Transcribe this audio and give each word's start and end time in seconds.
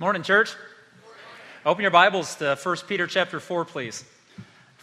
Morning, 0.00 0.22
church. 0.22 0.54
Open 1.66 1.82
your 1.82 1.90
Bibles 1.90 2.36
to 2.36 2.56
1 2.62 2.76
Peter 2.86 3.08
chapter 3.08 3.40
4, 3.40 3.64
please. 3.64 4.04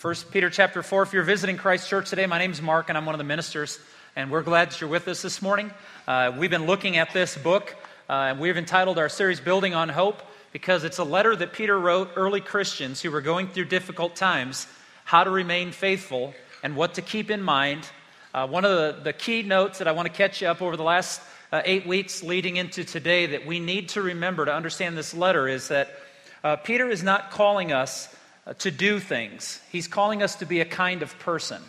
1 0.01 0.15
Peter 0.29 0.49
chapter 0.49 0.83
4. 0.83 1.03
If 1.03 1.13
you're 1.13 1.23
visiting 1.23 1.55
Christ 1.55 1.87
Church 1.87 2.09
today, 2.09 2.25
my 2.25 2.37
name 2.37 2.51
is 2.51 2.61
Mark, 2.61 2.89
and 2.89 2.97
I'm 2.97 3.05
one 3.05 3.15
of 3.15 3.19
the 3.19 3.23
ministers, 3.23 3.79
and 4.17 4.29
we're 4.29 4.43
glad 4.43 4.71
that 4.71 4.81
you're 4.81 4.89
with 4.89 5.07
us 5.07 5.21
this 5.21 5.41
morning. 5.41 5.71
Uh, 6.05 6.33
we've 6.37 6.49
been 6.49 6.65
looking 6.65 6.97
at 6.97 7.13
this 7.13 7.37
book, 7.37 7.73
uh, 8.09 8.11
and 8.11 8.41
we've 8.41 8.57
entitled 8.57 8.97
our 8.99 9.07
series 9.07 9.39
Building 9.39 9.73
on 9.73 9.87
Hope 9.87 10.21
because 10.51 10.83
it's 10.83 10.97
a 10.97 11.05
letter 11.05 11.33
that 11.33 11.53
Peter 11.53 11.79
wrote 11.79 12.09
early 12.17 12.41
Christians 12.41 13.01
who 13.01 13.09
were 13.09 13.21
going 13.21 13.47
through 13.47 13.65
difficult 13.65 14.17
times, 14.17 14.67
how 15.05 15.23
to 15.23 15.29
remain 15.29 15.71
faithful, 15.71 16.33
and 16.61 16.75
what 16.75 16.95
to 16.95 17.01
keep 17.01 17.31
in 17.31 17.41
mind. 17.41 17.87
Uh, 18.33 18.45
one 18.45 18.65
of 18.65 18.71
the, 18.71 19.01
the 19.01 19.13
key 19.13 19.43
notes 19.43 19.77
that 19.77 19.87
I 19.87 19.93
want 19.93 20.07
to 20.07 20.13
catch 20.13 20.41
you 20.41 20.49
up 20.49 20.61
over 20.61 20.75
the 20.75 20.83
last 20.83 21.21
uh, 21.55 21.61
eight 21.63 21.87
weeks 21.87 22.21
leading 22.21 22.57
into 22.57 22.83
today 22.83 23.27
that 23.27 23.45
we 23.45 23.61
need 23.61 23.87
to 23.87 24.01
remember 24.01 24.43
to 24.43 24.53
understand 24.53 24.97
this 24.97 25.13
letter 25.13 25.47
is 25.47 25.69
that 25.69 25.89
uh, 26.43 26.57
Peter 26.57 26.89
is 26.89 27.01
not 27.01 27.31
calling 27.31 27.71
us 27.71 28.13
uh, 28.45 28.53
to 28.55 28.69
do 28.69 28.99
things, 28.99 29.61
he's 29.71 29.87
calling 29.87 30.21
us 30.21 30.35
to 30.35 30.45
be 30.45 30.59
a 30.59 30.65
kind 30.65 31.01
of 31.01 31.17
person. 31.19 31.61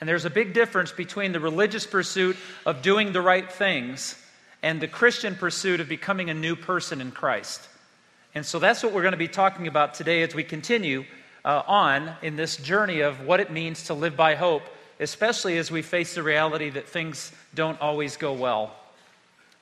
And 0.00 0.08
there's 0.08 0.26
a 0.26 0.30
big 0.30 0.52
difference 0.52 0.92
between 0.92 1.32
the 1.32 1.40
religious 1.40 1.86
pursuit 1.86 2.36
of 2.66 2.82
doing 2.82 3.12
the 3.12 3.22
right 3.22 3.50
things 3.50 4.22
and 4.62 4.82
the 4.82 4.88
Christian 4.88 5.34
pursuit 5.34 5.80
of 5.80 5.88
becoming 5.88 6.28
a 6.28 6.34
new 6.34 6.54
person 6.54 7.00
in 7.00 7.10
Christ. 7.10 7.68
And 8.34 8.44
so 8.44 8.58
that's 8.58 8.82
what 8.82 8.92
we're 8.92 9.02
going 9.02 9.12
to 9.12 9.18
be 9.18 9.28
talking 9.28 9.66
about 9.66 9.94
today 9.94 10.22
as 10.22 10.34
we 10.34 10.44
continue 10.44 11.06
uh, 11.42 11.62
on 11.66 12.12
in 12.20 12.36
this 12.36 12.58
journey 12.58 13.00
of 13.00 13.22
what 13.22 13.40
it 13.40 13.50
means 13.50 13.84
to 13.84 13.94
live 13.94 14.14
by 14.14 14.34
hope, 14.34 14.62
especially 15.00 15.56
as 15.56 15.70
we 15.70 15.80
face 15.80 16.14
the 16.16 16.22
reality 16.22 16.68
that 16.68 16.86
things 16.86 17.32
don't 17.54 17.80
always 17.80 18.18
go 18.18 18.34
well. 18.34 18.76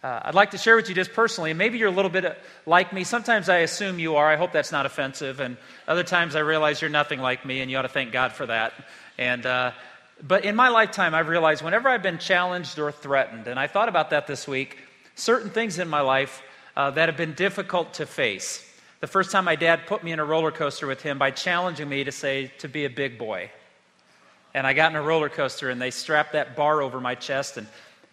Uh, 0.00 0.20
I'd 0.26 0.34
like 0.36 0.52
to 0.52 0.58
share 0.58 0.76
with 0.76 0.88
you 0.88 0.94
just 0.94 1.12
personally, 1.12 1.50
and 1.50 1.58
maybe 1.58 1.76
you're 1.78 1.88
a 1.88 1.92
little 1.92 2.10
bit 2.10 2.24
uh, 2.24 2.34
like 2.66 2.92
me. 2.92 3.02
Sometimes 3.02 3.48
I 3.48 3.58
assume 3.58 3.98
you 3.98 4.14
are. 4.14 4.30
I 4.30 4.36
hope 4.36 4.52
that's 4.52 4.70
not 4.70 4.86
offensive. 4.86 5.40
And 5.40 5.56
other 5.88 6.04
times 6.04 6.36
I 6.36 6.40
realize 6.40 6.80
you're 6.80 6.88
nothing 6.88 7.20
like 7.20 7.44
me, 7.44 7.60
and 7.60 7.70
you 7.70 7.76
ought 7.78 7.82
to 7.82 7.88
thank 7.88 8.12
God 8.12 8.30
for 8.30 8.46
that. 8.46 8.74
And, 9.18 9.44
uh, 9.44 9.72
but 10.22 10.44
in 10.44 10.54
my 10.54 10.68
lifetime, 10.68 11.16
I've 11.16 11.26
realized 11.26 11.64
whenever 11.64 11.88
I've 11.88 12.02
been 12.02 12.18
challenged 12.18 12.78
or 12.78 12.92
threatened, 12.92 13.48
and 13.48 13.58
I 13.58 13.66
thought 13.66 13.88
about 13.88 14.10
that 14.10 14.28
this 14.28 14.46
week, 14.46 14.78
certain 15.16 15.50
things 15.50 15.80
in 15.80 15.88
my 15.88 16.00
life 16.00 16.42
uh, 16.76 16.92
that 16.92 17.08
have 17.08 17.16
been 17.16 17.34
difficult 17.34 17.94
to 17.94 18.06
face. 18.06 18.64
The 19.00 19.08
first 19.08 19.32
time 19.32 19.46
my 19.46 19.56
dad 19.56 19.86
put 19.88 20.04
me 20.04 20.12
in 20.12 20.20
a 20.20 20.24
roller 20.24 20.52
coaster 20.52 20.86
with 20.86 21.02
him 21.02 21.18
by 21.18 21.32
challenging 21.32 21.88
me 21.88 22.04
to 22.04 22.12
say, 22.12 22.52
to 22.58 22.68
be 22.68 22.84
a 22.84 22.90
big 22.90 23.18
boy. 23.18 23.50
And 24.54 24.64
I 24.64 24.74
got 24.74 24.92
in 24.92 24.96
a 24.96 25.02
roller 25.02 25.28
coaster, 25.28 25.70
and 25.70 25.82
they 25.82 25.90
strapped 25.90 26.34
that 26.34 26.54
bar 26.54 26.82
over 26.82 27.00
my 27.00 27.16
chest 27.16 27.56
and 27.56 27.66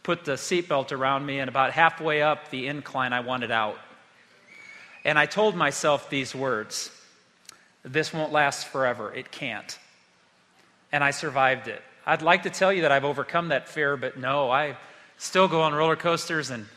put 0.05 0.23
the 0.23 0.33
seatbelt 0.33 0.91
around 0.91 1.25
me, 1.25 1.39
and 1.39 1.49
about 1.49 1.71
halfway 1.71 2.21
up 2.21 2.51
the 2.51 2.67
incline, 2.67 3.11
I 3.11 3.21
wanted 3.21 3.49
out. 3.49 3.79
And 5.03 5.17
I 5.17 5.25
told 5.25 5.55
myself 5.55 6.09
these 6.11 6.35
words 6.35 6.91
This 7.83 8.13
won't 8.13 8.31
last 8.31 8.67
forever. 8.67 9.11
It 9.13 9.31
can't. 9.31 9.77
And 10.91 11.03
I 11.03 11.09
survived 11.09 11.67
it. 11.67 11.81
I'd 12.05 12.21
like 12.21 12.43
to 12.43 12.51
tell 12.51 12.71
you 12.71 12.83
that 12.83 12.91
I've 12.91 13.03
overcome 13.03 13.47
that 13.47 13.67
fear, 13.67 13.97
but 13.97 14.17
no, 14.17 14.51
I 14.51 14.77
still 15.17 15.47
go 15.47 15.61
on 15.61 15.73
roller 15.73 15.95
coasters. 15.95 16.51
And 16.51 16.67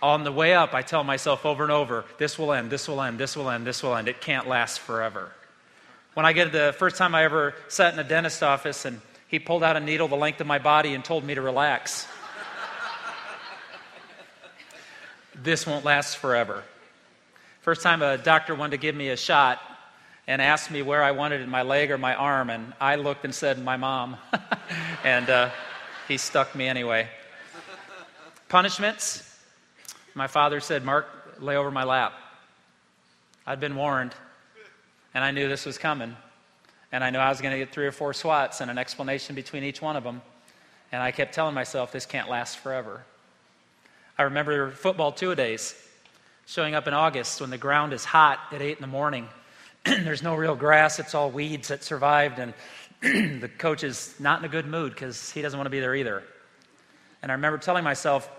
on 0.00 0.24
the 0.24 0.32
way 0.32 0.54
up, 0.54 0.72
I 0.72 0.80
tell 0.80 1.04
myself 1.04 1.44
over 1.44 1.62
and 1.62 1.72
over 1.72 2.06
this 2.18 2.38
will 2.38 2.52
end, 2.54 2.70
this 2.70 2.88
will 2.88 3.02
end, 3.02 3.18
this 3.18 3.36
will 3.36 3.50
end, 3.50 3.66
this 3.66 3.82
will 3.82 3.94
end. 3.94 4.08
It 4.08 4.22
can't 4.22 4.48
last 4.48 4.80
forever. 4.80 5.30
When 6.14 6.24
I 6.24 6.32
get 6.32 6.52
the 6.52 6.74
first 6.78 6.96
time 6.96 7.14
I 7.14 7.24
ever 7.24 7.54
sat 7.68 7.92
in 7.92 8.00
a 8.00 8.04
dentist 8.04 8.42
office 8.42 8.86
and 8.86 9.00
he 9.28 9.38
pulled 9.38 9.62
out 9.62 9.76
a 9.76 9.80
needle 9.80 10.08
the 10.08 10.16
length 10.16 10.40
of 10.40 10.46
my 10.46 10.58
body 10.58 10.94
and 10.94 11.04
told 11.04 11.22
me 11.22 11.34
to 11.34 11.42
relax. 11.42 12.06
This 15.42 15.66
won't 15.66 15.84
last 15.84 16.16
forever. 16.18 16.62
First 17.62 17.82
time 17.82 18.02
a 18.02 18.18
doctor 18.18 18.54
wanted 18.54 18.72
to 18.72 18.76
give 18.76 18.94
me 18.94 19.08
a 19.08 19.16
shot 19.16 19.60
and 20.26 20.40
asked 20.40 20.70
me 20.70 20.82
where 20.82 21.02
I 21.02 21.10
wanted 21.10 21.40
it, 21.40 21.48
my 21.48 21.62
leg 21.62 21.90
or 21.90 21.98
my 21.98 22.14
arm, 22.14 22.50
and 22.50 22.72
I 22.80 22.96
looked 22.96 23.24
and 23.24 23.34
said, 23.34 23.62
my 23.62 23.76
mom. 23.76 24.16
and 25.04 25.28
uh, 25.28 25.50
he 26.06 26.16
stuck 26.16 26.54
me 26.54 26.68
anyway. 26.68 27.08
Punishments. 28.48 29.28
My 30.14 30.26
father 30.26 30.60
said, 30.60 30.84
Mark, 30.84 31.06
lay 31.40 31.56
over 31.56 31.70
my 31.70 31.84
lap. 31.84 32.12
I'd 33.46 33.60
been 33.60 33.74
warned, 33.74 34.14
and 35.14 35.24
I 35.24 35.30
knew 35.32 35.48
this 35.48 35.66
was 35.66 35.78
coming. 35.78 36.16
And 36.92 37.02
I 37.02 37.10
knew 37.10 37.18
I 37.18 37.30
was 37.30 37.40
going 37.40 37.52
to 37.52 37.58
get 37.58 37.72
three 37.72 37.86
or 37.86 37.92
four 37.92 38.12
swats 38.12 38.60
and 38.60 38.70
an 38.70 38.76
explanation 38.76 39.34
between 39.34 39.64
each 39.64 39.80
one 39.80 39.96
of 39.96 40.04
them. 40.04 40.20
And 40.92 41.02
I 41.02 41.10
kept 41.10 41.34
telling 41.34 41.54
myself, 41.54 41.90
this 41.90 42.04
can't 42.04 42.28
last 42.28 42.58
forever. 42.58 43.02
I 44.18 44.24
remember 44.24 44.70
football 44.72 45.12
two 45.12 45.34
days, 45.34 45.74
showing 46.46 46.74
up 46.74 46.86
in 46.86 46.92
August 46.92 47.40
when 47.40 47.50
the 47.50 47.58
ground 47.58 47.92
is 47.92 48.04
hot 48.04 48.40
at 48.52 48.60
8 48.60 48.76
in 48.76 48.82
the 48.82 48.86
morning. 48.86 49.26
There's 49.84 50.22
no 50.22 50.34
real 50.34 50.54
grass, 50.54 50.98
it's 50.98 51.14
all 51.14 51.30
weeds 51.30 51.68
that 51.68 51.82
survived, 51.82 52.38
and 52.38 52.52
the 53.40 53.48
coach 53.58 53.84
is 53.84 54.14
not 54.20 54.40
in 54.40 54.44
a 54.44 54.48
good 54.48 54.66
mood 54.66 54.92
because 54.92 55.30
he 55.30 55.40
doesn't 55.40 55.58
want 55.58 55.66
to 55.66 55.70
be 55.70 55.80
there 55.80 55.94
either. 55.94 56.22
And 57.22 57.32
I 57.32 57.34
remember 57.34 57.58
telling 57.58 57.84
myself, 57.84 58.30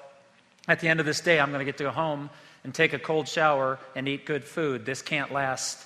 at 0.67 0.79
the 0.79 0.87
end 0.87 0.99
of 0.99 1.05
this 1.05 1.21
day, 1.21 1.39
I'm 1.39 1.49
going 1.49 1.59
to 1.59 1.65
get 1.65 1.77
to 1.77 1.85
go 1.85 1.91
home 1.91 2.29
and 2.63 2.73
take 2.73 2.93
a 2.93 2.99
cold 2.99 3.27
shower 3.27 3.79
and 3.95 4.07
eat 4.07 4.25
good 4.25 4.43
food. 4.43 4.85
This 4.85 5.01
can't 5.01 5.31
last 5.31 5.83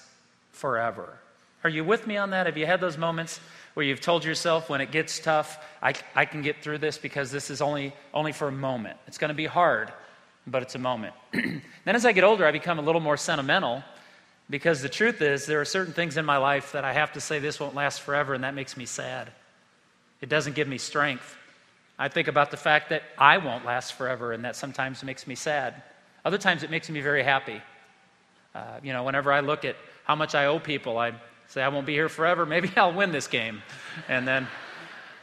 forever. 0.52 1.18
Are 1.64 1.70
you 1.70 1.84
with 1.84 2.06
me 2.06 2.18
on 2.18 2.32
that? 2.32 2.46
Have 2.46 2.58
you 2.58 2.66
had 2.66 2.82
those 2.82 2.98
moments 2.98 3.40
where 3.78 3.86
you've 3.86 4.02
told 4.02 4.26
yourself 4.26 4.72
when 4.72 4.82
it 4.82 4.90
gets 4.90 5.20
tough, 5.20 5.64
I, 5.84 5.94
I 6.16 6.26
can 6.26 6.42
get 6.42 6.64
through 6.64 6.80
this 6.80 6.98
because 6.98 7.30
this 7.30 7.52
is 7.52 7.62
only, 7.62 7.94
only 8.12 8.32
for 8.32 8.48
a 8.48 8.52
moment. 8.52 8.98
It's 9.06 9.20
going 9.20 9.30
to 9.30 9.36
be 9.36 9.46
hard, 9.46 9.94
but 10.48 10.64
it's 10.64 10.74
a 10.74 10.80
moment. 10.80 11.14
then 11.32 11.62
as 11.86 12.04
I 12.04 12.12
get 12.12 12.24
older, 12.24 12.44
I 12.44 12.52
become 12.52 12.80
a 12.80 12.82
little 12.82 13.02
more 13.02 13.18
sentimental 13.18 13.84
because 14.50 14.82
the 14.82 14.90
truth 14.90 15.22
is 15.22 15.46
there 15.46 15.62
are 15.62 15.66
certain 15.66 15.94
things 15.94 16.18
in 16.18 16.26
my 16.26 16.38
life 16.38 16.72
that 16.72 16.86
I 16.86 16.94
have 16.94 17.14
to 17.14 17.22
say 17.22 17.38
this 17.38 17.60
won't 17.60 17.76
last 17.76 18.02
forever, 18.02 18.34
and 18.34 18.44
that 18.44 18.56
makes 18.56 18.78
me 18.78 18.88
sad. 18.88 19.30
It 20.22 20.30
doesn't 20.30 20.56
give 20.56 20.68
me 20.68 20.80
strength. 20.80 21.38
I 22.00 22.08
think 22.08 22.28
about 22.28 22.50
the 22.50 22.58
fact 22.58 22.90
that 22.90 23.04
I 23.16 23.38
won't 23.38 23.64
last 23.64 23.94
forever, 23.94 24.32
and 24.32 24.44
that 24.44 24.56
sometimes 24.56 25.04
makes 25.04 25.28
me 25.28 25.36
sad. 25.36 25.84
Other 26.26 26.40
times 26.40 26.64
it 26.64 26.72
makes 26.72 26.90
me 26.90 27.02
very 27.02 27.22
happy. 27.22 27.62
Uh, 28.56 28.80
you 28.82 28.92
know, 28.92 29.04
whenever 29.04 29.32
I 29.32 29.42
look 29.42 29.66
at 29.66 29.76
how 30.04 30.16
much 30.16 30.34
I 30.34 30.48
owe 30.48 30.58
people, 30.58 30.98
I 30.98 31.14
say, 31.48 31.62
I 31.62 31.70
won't 31.70 31.86
be 31.86 31.94
here 31.94 32.10
forever. 32.10 32.46
Maybe 32.46 32.72
I'll 32.78 32.94
win 32.94 33.12
this 33.12 33.28
game. 33.28 33.62
And 34.08 34.28
then 34.28 34.48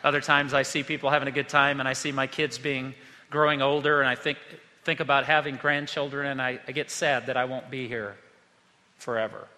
other 0.03 0.21
times 0.21 0.53
I 0.53 0.63
see 0.63 0.83
people 0.83 1.11
having 1.11 1.29
a 1.29 1.33
good 1.33 1.49
time 1.49 1.81
and 1.81 1.89
I 1.89 1.93
see 1.95 2.13
my 2.13 2.27
kids 2.27 2.59
being 2.59 2.95
growing 3.31 3.63
older 3.63 4.01
and 4.01 4.09
I 4.09 4.15
think, 4.15 4.39
think 4.85 5.01
about 5.01 5.25
having 5.25 5.57
grandchildren 5.57 6.27
and 6.27 6.43
I, 6.43 6.61
I 6.69 6.73
get 6.73 6.91
sad 6.91 7.27
that 7.27 7.37
I 7.37 7.47
won't 7.47 7.71
be 7.71 7.89
here 7.89 8.17
forever. 8.99 9.49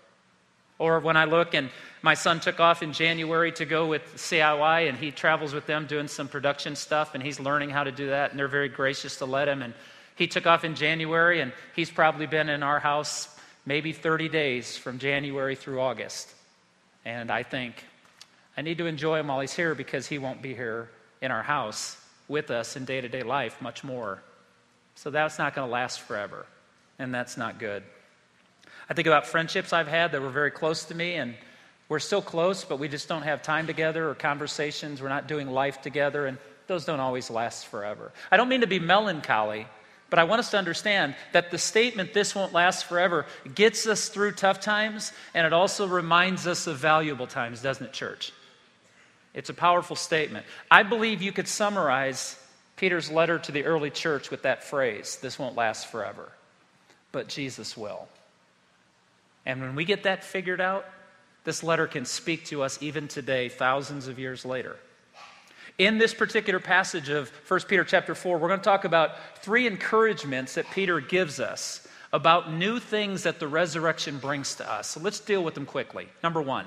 Or 0.79 1.01
when 1.01 1.17
I 1.17 1.25
look 1.25 1.55
and 1.55 1.71
my 2.03 2.15
son 2.15 2.39
took 2.39 2.61
off 2.61 2.83
in 2.83 2.93
January 2.93 3.51
to 3.53 3.65
go 3.65 3.87
with 3.87 4.03
CIY 4.17 4.89
and 4.89 4.97
he 4.97 5.11
travels 5.11 5.53
with 5.53 5.67
them 5.67 5.87
doing 5.87 6.07
some 6.07 6.29
production 6.29 6.77
stuff 6.77 7.15
and 7.15 7.23
he's 7.23 7.41
learning 7.41 7.71
how 7.71 7.83
to 7.83 7.93
do 7.93 8.09
that 8.09 8.31
and 8.31 8.39
they're 8.39 8.47
very 8.47 8.69
gracious 8.69 9.17
to 9.17 9.25
let 9.25 9.49
him. 9.49 9.63
And 9.63 9.75
he 10.15 10.27
took 10.27 10.47
off 10.47 10.65
in 10.65 10.75
January 10.75 11.41
and 11.41 11.53
he's 11.75 11.91
probably 11.91 12.27
been 12.27 12.49
in 12.49 12.63
our 12.63 12.79
house 12.79 13.29
maybe 13.65 13.93
30 13.93 14.29
days 14.29 14.77
from 14.77 14.99
January 14.99 15.57
through 15.57 15.81
August. 15.81 16.36
And 17.07 17.31
I 17.31 17.45
think 17.45 17.85
I 18.57 18.63
need 18.63 18.79
to 18.79 18.87
enjoy 18.87 19.21
him 19.21 19.29
while 19.29 19.39
he's 19.39 19.55
here 19.55 19.77
because 19.77 20.09
he 20.09 20.19
won't 20.19 20.43
be 20.43 20.55
here 20.55 20.91
in 21.23 21.31
our 21.31 21.45
house 21.45 21.97
with 22.27 22.51
us 22.51 22.75
in 22.75 22.85
day 22.85 23.01
to 23.01 23.09
day 23.09 23.23
life 23.23 23.63
much 23.63 23.85
more. 23.85 24.23
So 24.97 25.11
that's 25.11 25.39
not 25.39 25.55
going 25.55 25.69
to 25.69 25.73
last 25.73 26.01
forever. 26.01 26.47
And 26.99 27.15
that's 27.15 27.37
not 27.37 27.61
good. 27.61 27.85
I 28.91 28.95
think 28.95 29.07
about 29.07 29.25
friendships 29.25 29.73
I've 29.73 29.87
had 29.87 30.11
that 30.13 30.21
were 30.21 30.31
very 30.31 30.51
close 30.51 30.85
to 30.87 30.95
me, 30.95 31.15
and 31.15 31.35
we're 31.89 32.01
still 32.01 32.23
close, 32.23 32.65
but 32.65 32.81
we 32.81 32.89
just 32.89 33.09
don't 33.09 33.23
have 33.23 33.41
time 33.41 33.69
together 33.69 34.09
or 34.09 34.15
conversations. 34.15 35.01
We're 35.01 35.09
not 35.09 35.29
doing 35.29 35.49
life 35.49 35.83
together, 35.83 36.27
and 36.27 36.39
those 36.67 36.85
don't 36.85 37.01
always 37.01 37.31
last 37.31 37.67
forever. 37.67 38.13
I 38.33 38.37
don't 38.37 38.49
mean 38.49 38.63
to 38.63 38.67
be 38.67 38.81
melancholy, 38.81 39.67
but 40.09 40.19
I 40.19 40.25
want 40.25 40.39
us 40.39 40.51
to 40.53 40.59
understand 40.59 41.15
that 41.33 41.51
the 41.51 41.59
statement, 41.59 42.15
this 42.15 42.35
won't 42.35 42.53
last 42.53 42.85
forever, 42.85 43.27
gets 43.55 43.87
us 43.87 44.09
through 44.09 44.33
tough 44.33 44.61
times, 44.61 45.13
and 45.35 45.47
it 45.47 45.53
also 45.53 45.87
reminds 45.87 46.47
us 46.47 46.67
of 46.67 46.77
valuable 46.77 47.27
times, 47.27 47.61
doesn't 47.61 47.87
it, 47.87 47.93
church? 47.93 48.33
It's 49.35 49.51
a 49.51 49.55
powerful 49.55 49.97
statement. 49.97 50.47
I 50.71 50.83
believe 50.83 51.23
you 51.23 51.33
could 51.33 51.49
summarize 51.49 52.39
Peter's 52.77 53.11
letter 53.11 53.39
to 53.39 53.53
the 53.53 53.65
early 53.65 53.91
church 53.91 54.31
with 54.31 54.43
that 54.43 54.65
phrase 54.65 55.17
this 55.21 55.39
won't 55.39 55.57
last 55.57 55.91
forever, 55.91 56.31
but 57.13 57.29
Jesus 57.29 57.77
will. 57.77 58.09
And 59.45 59.61
when 59.61 59.75
we 59.75 59.85
get 59.85 60.05
that 60.05 60.25
figured 60.25 60.61
out, 60.61 60.87
this 61.45 61.63
letter 61.63 61.87
can 61.87 62.05
speak 62.05 62.47
to 62.47 62.63
us 62.63 62.83
even 62.83 63.09
today, 63.09 63.49
thousands 63.49 64.09
of 64.09 64.19
years 64.19 64.45
later. 64.45 64.77
In 65.79 65.99
this 65.99 66.15
particular 66.15 66.59
passage 66.59 67.11
of 67.11 67.31
1 67.49 67.61
Peter 67.69 67.85
chapter 67.85 68.15
4, 68.15 68.39
we're 68.39 68.49
going 68.49 68.61
to 68.61 68.65
talk 68.65 68.85
about 68.85 69.39
three 69.43 69.67
encouragements 69.67 70.55
that 70.55 70.71
Peter 70.71 71.01
gives 71.01 71.39
us 71.39 71.87
about 72.15 72.51
new 72.51 72.79
things 72.79 73.25
that 73.25 73.41
the 73.41 73.49
resurrection 73.49 74.17
brings 74.17 74.55
to 74.55 74.71
us. 74.71 74.89
So 74.89 75.01
let's 75.01 75.21
deal 75.21 75.45
with 75.45 75.53
them 75.53 75.67
quickly. 75.67 76.09
Number 76.23 76.41
one, 76.41 76.67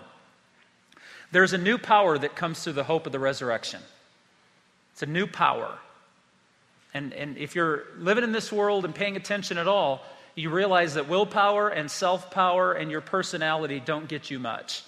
there's 1.31 1.53
a 1.53 1.57
new 1.57 1.79
power 1.79 2.19
that 2.19 2.35
comes 2.35 2.63
through 2.63 2.73
the 2.73 2.83
hope 2.83 3.07
of 3.07 3.11
the 3.11 3.19
resurrection. 3.19 3.81
It's 4.93 5.01
a 5.01 5.07
new 5.07 5.25
power. 5.25 5.79
And, 6.93 7.11
and 7.13 7.35
if 7.37 7.55
you're 7.55 7.85
living 7.97 8.23
in 8.23 8.31
this 8.31 8.51
world 8.51 8.85
and 8.85 8.93
paying 8.93 9.15
attention 9.15 9.57
at 9.57 9.67
all, 9.67 10.03
you 10.35 10.51
realize 10.51 10.93
that 10.93 11.09
willpower 11.09 11.69
and 11.69 11.89
self 11.89 12.29
power 12.29 12.73
and 12.73 12.91
your 12.91 13.01
personality 13.01 13.81
don't 13.83 14.07
get 14.07 14.29
you 14.29 14.37
much. 14.37 14.83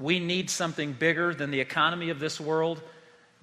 We 0.00 0.18
need 0.18 0.50
something 0.50 0.92
bigger 0.92 1.32
than 1.34 1.52
the 1.52 1.60
economy 1.60 2.10
of 2.10 2.18
this 2.18 2.40
world. 2.40 2.82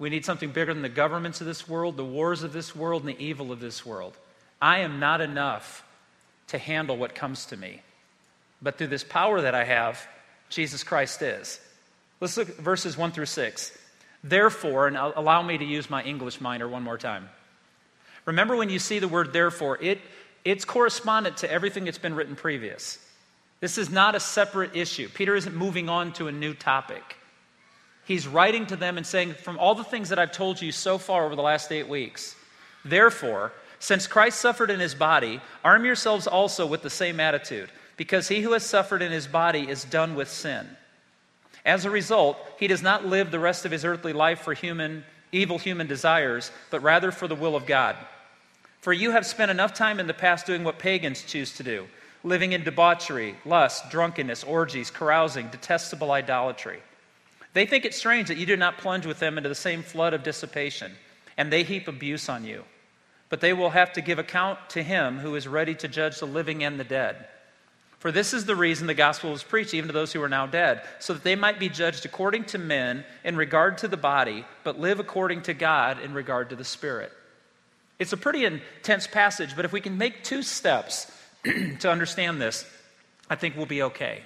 We 0.02 0.10
need 0.10 0.24
something 0.24 0.50
bigger 0.50 0.74
than 0.74 0.82
the 0.82 0.88
governments 0.88 1.40
of 1.40 1.46
this 1.46 1.68
world, 1.68 1.96
the 1.96 2.04
wars 2.04 2.42
of 2.42 2.52
this 2.52 2.74
world, 2.74 3.02
and 3.02 3.10
the 3.10 3.24
evil 3.24 3.52
of 3.52 3.60
this 3.60 3.86
world. 3.86 4.16
I 4.60 4.78
am 4.78 4.98
not 4.98 5.20
enough 5.20 5.84
to 6.48 6.58
handle 6.58 6.96
what 6.96 7.14
comes 7.14 7.46
to 7.46 7.56
me. 7.56 7.82
But 8.60 8.78
through 8.78 8.88
this 8.88 9.04
power 9.04 9.42
that 9.42 9.54
I 9.54 9.62
have, 9.62 10.04
Jesus 10.48 10.82
Christ 10.82 11.22
is. 11.22 11.60
Let's 12.18 12.36
look 12.36 12.48
at 12.48 12.56
verses 12.56 12.98
1 12.98 13.12
through 13.12 13.26
6. 13.26 13.78
Therefore, 14.24 14.88
and 14.88 14.96
allow 14.96 15.40
me 15.40 15.56
to 15.56 15.64
use 15.64 15.88
my 15.88 16.02
English 16.02 16.40
minor 16.40 16.68
one 16.68 16.82
more 16.82 16.98
time. 16.98 17.28
Remember 18.24 18.56
when 18.56 18.70
you 18.70 18.80
see 18.80 18.98
the 18.98 19.06
word 19.06 19.32
therefore, 19.32 19.78
it, 19.80 20.00
it's 20.44 20.64
correspondent 20.64 21.36
to 21.36 21.48
everything 21.52 21.84
that's 21.84 21.98
been 21.98 22.16
written 22.16 22.34
previous. 22.34 22.98
This 23.60 23.78
is 23.78 23.88
not 23.88 24.16
a 24.16 24.20
separate 24.20 24.74
issue. 24.74 25.08
Peter 25.08 25.36
isn't 25.36 25.54
moving 25.54 25.88
on 25.88 26.12
to 26.14 26.26
a 26.26 26.32
new 26.32 26.54
topic. 26.54 27.18
He's 28.12 28.28
writing 28.28 28.66
to 28.66 28.76
them 28.76 28.98
and 28.98 29.06
saying, 29.06 29.32
From 29.32 29.58
all 29.58 29.74
the 29.74 29.82
things 29.82 30.10
that 30.10 30.18
I've 30.18 30.32
told 30.32 30.60
you 30.60 30.70
so 30.70 30.98
far 30.98 31.24
over 31.24 31.34
the 31.34 31.40
last 31.40 31.72
eight 31.72 31.88
weeks, 31.88 32.36
therefore, 32.84 33.52
since 33.78 34.06
Christ 34.06 34.38
suffered 34.38 34.70
in 34.70 34.80
his 34.80 34.94
body, 34.94 35.40
arm 35.64 35.86
yourselves 35.86 36.26
also 36.26 36.66
with 36.66 36.82
the 36.82 36.90
same 36.90 37.20
attitude, 37.20 37.70
because 37.96 38.28
he 38.28 38.42
who 38.42 38.52
has 38.52 38.66
suffered 38.66 39.00
in 39.00 39.12
his 39.12 39.26
body 39.26 39.66
is 39.66 39.84
done 39.84 40.14
with 40.14 40.28
sin. 40.28 40.68
As 41.64 41.86
a 41.86 41.90
result, 41.90 42.36
he 42.58 42.66
does 42.66 42.82
not 42.82 43.06
live 43.06 43.30
the 43.30 43.40
rest 43.40 43.64
of 43.64 43.72
his 43.72 43.82
earthly 43.82 44.12
life 44.12 44.42
for 44.42 44.52
human, 44.52 45.04
evil 45.32 45.56
human 45.56 45.86
desires, 45.86 46.50
but 46.70 46.82
rather 46.82 47.12
for 47.12 47.26
the 47.26 47.34
will 47.34 47.56
of 47.56 47.64
God. 47.64 47.96
For 48.82 48.92
you 48.92 49.12
have 49.12 49.24
spent 49.24 49.50
enough 49.50 49.72
time 49.72 49.98
in 49.98 50.06
the 50.06 50.12
past 50.12 50.44
doing 50.44 50.64
what 50.64 50.78
pagans 50.78 51.22
choose 51.22 51.54
to 51.54 51.62
do, 51.62 51.86
living 52.24 52.52
in 52.52 52.62
debauchery, 52.62 53.36
lust, 53.46 53.88
drunkenness, 53.88 54.44
orgies, 54.44 54.90
carousing, 54.90 55.48
detestable 55.48 56.12
idolatry. 56.12 56.82
They 57.52 57.66
think 57.66 57.84
it 57.84 57.94
strange 57.94 58.28
that 58.28 58.38
you 58.38 58.46
do 58.46 58.56
not 58.56 58.78
plunge 58.78 59.06
with 59.06 59.18
them 59.18 59.36
into 59.36 59.48
the 59.48 59.54
same 59.54 59.82
flood 59.82 60.14
of 60.14 60.22
dissipation, 60.22 60.92
and 61.36 61.52
they 61.52 61.62
heap 61.62 61.88
abuse 61.88 62.28
on 62.28 62.44
you. 62.44 62.64
But 63.28 63.40
they 63.40 63.52
will 63.52 63.70
have 63.70 63.92
to 63.94 64.00
give 64.00 64.18
account 64.18 64.58
to 64.70 64.82
him 64.82 65.18
who 65.18 65.34
is 65.34 65.48
ready 65.48 65.74
to 65.76 65.88
judge 65.88 66.18
the 66.18 66.26
living 66.26 66.64
and 66.64 66.78
the 66.78 66.84
dead. 66.84 67.28
For 67.98 68.10
this 68.10 68.34
is 68.34 68.46
the 68.46 68.56
reason 68.56 68.86
the 68.86 68.94
gospel 68.94 69.30
was 69.30 69.44
preached 69.44 69.74
even 69.74 69.86
to 69.86 69.92
those 69.92 70.12
who 70.12 70.22
are 70.22 70.28
now 70.28 70.46
dead, 70.46 70.82
so 70.98 71.14
that 71.14 71.22
they 71.22 71.36
might 71.36 71.60
be 71.60 71.68
judged 71.68 72.04
according 72.04 72.44
to 72.46 72.58
men 72.58 73.04
in 73.22 73.36
regard 73.36 73.78
to 73.78 73.88
the 73.88 73.96
body, 73.96 74.44
but 74.64 74.80
live 74.80 74.98
according 74.98 75.42
to 75.42 75.54
God 75.54 76.00
in 76.00 76.12
regard 76.12 76.50
to 76.50 76.56
the 76.56 76.64
spirit. 76.64 77.12
It's 77.98 78.12
a 78.12 78.16
pretty 78.16 78.44
intense 78.44 79.06
passage, 79.06 79.54
but 79.54 79.64
if 79.64 79.72
we 79.72 79.80
can 79.80 79.98
make 79.98 80.24
two 80.24 80.42
steps 80.42 81.12
to 81.44 81.90
understand 81.90 82.40
this, 82.40 82.66
I 83.30 83.36
think 83.36 83.56
we'll 83.56 83.66
be 83.66 83.82
okay. 83.82 84.22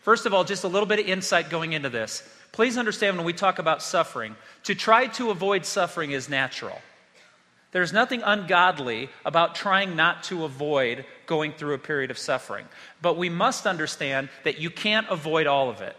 First 0.00 0.24
of 0.24 0.32
all, 0.32 0.44
just 0.44 0.64
a 0.64 0.68
little 0.68 0.86
bit 0.86 1.00
of 1.00 1.06
insight 1.06 1.50
going 1.50 1.74
into 1.74 1.90
this. 1.90 2.22
Please 2.54 2.78
understand 2.78 3.16
when 3.16 3.26
we 3.26 3.32
talk 3.32 3.58
about 3.58 3.82
suffering, 3.82 4.36
to 4.62 4.76
try 4.76 5.08
to 5.08 5.32
avoid 5.32 5.66
suffering 5.66 6.12
is 6.12 6.28
natural. 6.28 6.80
There's 7.72 7.92
nothing 7.92 8.22
ungodly 8.24 9.08
about 9.24 9.56
trying 9.56 9.96
not 9.96 10.22
to 10.24 10.44
avoid 10.44 11.04
going 11.26 11.50
through 11.50 11.74
a 11.74 11.78
period 11.78 12.12
of 12.12 12.16
suffering. 12.16 12.66
But 13.02 13.16
we 13.16 13.28
must 13.28 13.66
understand 13.66 14.28
that 14.44 14.60
you 14.60 14.70
can't 14.70 15.08
avoid 15.10 15.48
all 15.48 15.68
of 15.68 15.80
it. 15.80 15.96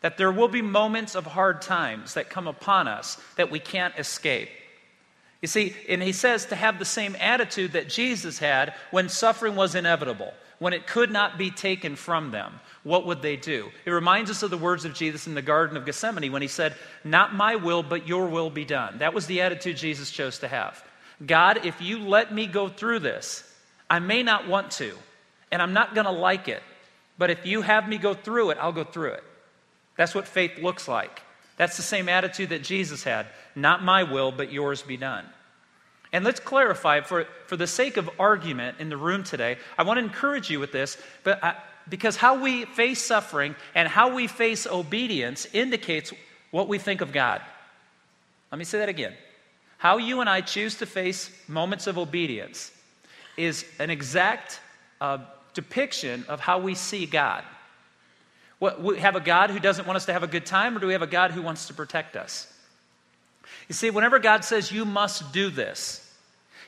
That 0.00 0.16
there 0.16 0.32
will 0.32 0.48
be 0.48 0.62
moments 0.62 1.14
of 1.14 1.26
hard 1.26 1.60
times 1.60 2.14
that 2.14 2.30
come 2.30 2.46
upon 2.46 2.88
us 2.88 3.20
that 3.36 3.50
we 3.50 3.58
can't 3.58 3.94
escape. 3.98 4.48
You 5.42 5.48
see, 5.48 5.76
and 5.88 6.02
he 6.02 6.12
says 6.12 6.46
to 6.46 6.56
have 6.56 6.78
the 6.78 6.84
same 6.84 7.16
attitude 7.20 7.72
that 7.72 7.88
Jesus 7.88 8.38
had 8.38 8.74
when 8.90 9.08
suffering 9.08 9.54
was 9.54 9.74
inevitable, 9.74 10.32
when 10.58 10.72
it 10.72 10.86
could 10.86 11.10
not 11.10 11.36
be 11.36 11.50
taken 11.50 11.96
from 11.96 12.30
them. 12.30 12.60
What 12.84 13.06
would 13.06 13.20
they 13.20 13.36
do? 13.36 13.70
It 13.84 13.90
reminds 13.90 14.30
us 14.30 14.42
of 14.42 14.50
the 14.50 14.56
words 14.56 14.84
of 14.84 14.94
Jesus 14.94 15.26
in 15.26 15.34
the 15.34 15.42
Garden 15.42 15.76
of 15.76 15.84
Gethsemane 15.84 16.32
when 16.32 16.42
he 16.42 16.48
said, 16.48 16.74
Not 17.04 17.34
my 17.34 17.56
will, 17.56 17.82
but 17.82 18.08
your 18.08 18.26
will 18.26 18.48
be 18.48 18.64
done. 18.64 18.98
That 18.98 19.12
was 19.12 19.26
the 19.26 19.42
attitude 19.42 19.76
Jesus 19.76 20.10
chose 20.10 20.38
to 20.38 20.48
have. 20.48 20.82
God, 21.24 21.64
if 21.64 21.80
you 21.80 21.98
let 21.98 22.32
me 22.32 22.46
go 22.46 22.68
through 22.68 23.00
this, 23.00 23.42
I 23.88 23.98
may 23.98 24.22
not 24.22 24.48
want 24.48 24.70
to, 24.72 24.94
and 25.50 25.60
I'm 25.60 25.72
not 25.72 25.94
going 25.94 26.04
to 26.04 26.12
like 26.12 26.48
it, 26.48 26.62
but 27.18 27.30
if 27.30 27.46
you 27.46 27.62
have 27.62 27.88
me 27.88 27.98
go 27.98 28.14
through 28.14 28.50
it, 28.50 28.58
I'll 28.60 28.72
go 28.72 28.84
through 28.84 29.12
it. 29.12 29.24
That's 29.96 30.14
what 30.14 30.28
faith 30.28 30.58
looks 30.58 30.88
like. 30.88 31.22
That's 31.56 31.76
the 31.76 31.82
same 31.82 32.08
attitude 32.08 32.50
that 32.50 32.62
Jesus 32.62 33.02
had. 33.02 33.26
Not 33.54 33.82
my 33.82 34.02
will, 34.02 34.32
but 34.32 34.52
yours 34.52 34.82
be 34.82 34.96
done. 34.96 35.24
And 36.12 36.24
let's 36.24 36.40
clarify, 36.40 37.00
for, 37.00 37.26
for 37.46 37.56
the 37.56 37.66
sake 37.66 37.96
of 37.96 38.08
argument 38.18 38.78
in 38.78 38.88
the 38.88 38.96
room 38.96 39.24
today, 39.24 39.58
I 39.76 39.82
want 39.82 39.98
to 39.98 40.04
encourage 40.04 40.50
you 40.50 40.60
with 40.60 40.72
this, 40.72 40.96
but 41.24 41.42
I, 41.42 41.56
because 41.88 42.16
how 42.16 42.40
we 42.40 42.64
face 42.64 43.02
suffering 43.02 43.54
and 43.74 43.88
how 43.88 44.14
we 44.14 44.26
face 44.26 44.66
obedience 44.66 45.46
indicates 45.52 46.12
what 46.50 46.68
we 46.68 46.78
think 46.78 47.00
of 47.00 47.12
God. 47.12 47.42
Let 48.50 48.58
me 48.58 48.64
say 48.64 48.78
that 48.78 48.88
again. 48.88 49.14
How 49.78 49.98
you 49.98 50.20
and 50.20 50.30
I 50.30 50.40
choose 50.40 50.76
to 50.76 50.86
face 50.86 51.30
moments 51.48 51.86
of 51.86 51.98
obedience 51.98 52.72
is 53.36 53.64
an 53.78 53.90
exact 53.90 54.60
uh, 55.00 55.18
depiction 55.54 56.24
of 56.28 56.40
how 56.40 56.58
we 56.58 56.74
see 56.74 57.06
God. 57.06 57.44
What, 58.58 58.82
we 58.82 58.98
have 58.98 59.16
a 59.16 59.20
God 59.20 59.50
who 59.50 59.58
doesn't 59.58 59.86
want 59.86 59.96
us 59.96 60.06
to 60.06 60.12
have 60.12 60.22
a 60.22 60.28
good 60.28 60.46
time, 60.46 60.76
or 60.76 60.80
do 60.80 60.86
we 60.86 60.94
have 60.94 61.02
a 61.02 61.06
God 61.06 61.32
who 61.32 61.42
wants 61.42 61.66
to 61.66 61.74
protect 61.74 62.16
us? 62.16 62.52
You 63.68 63.74
see, 63.74 63.90
whenever 63.90 64.18
God 64.18 64.44
says, 64.44 64.72
You 64.72 64.84
must 64.84 65.32
do 65.32 65.50
this, 65.50 66.06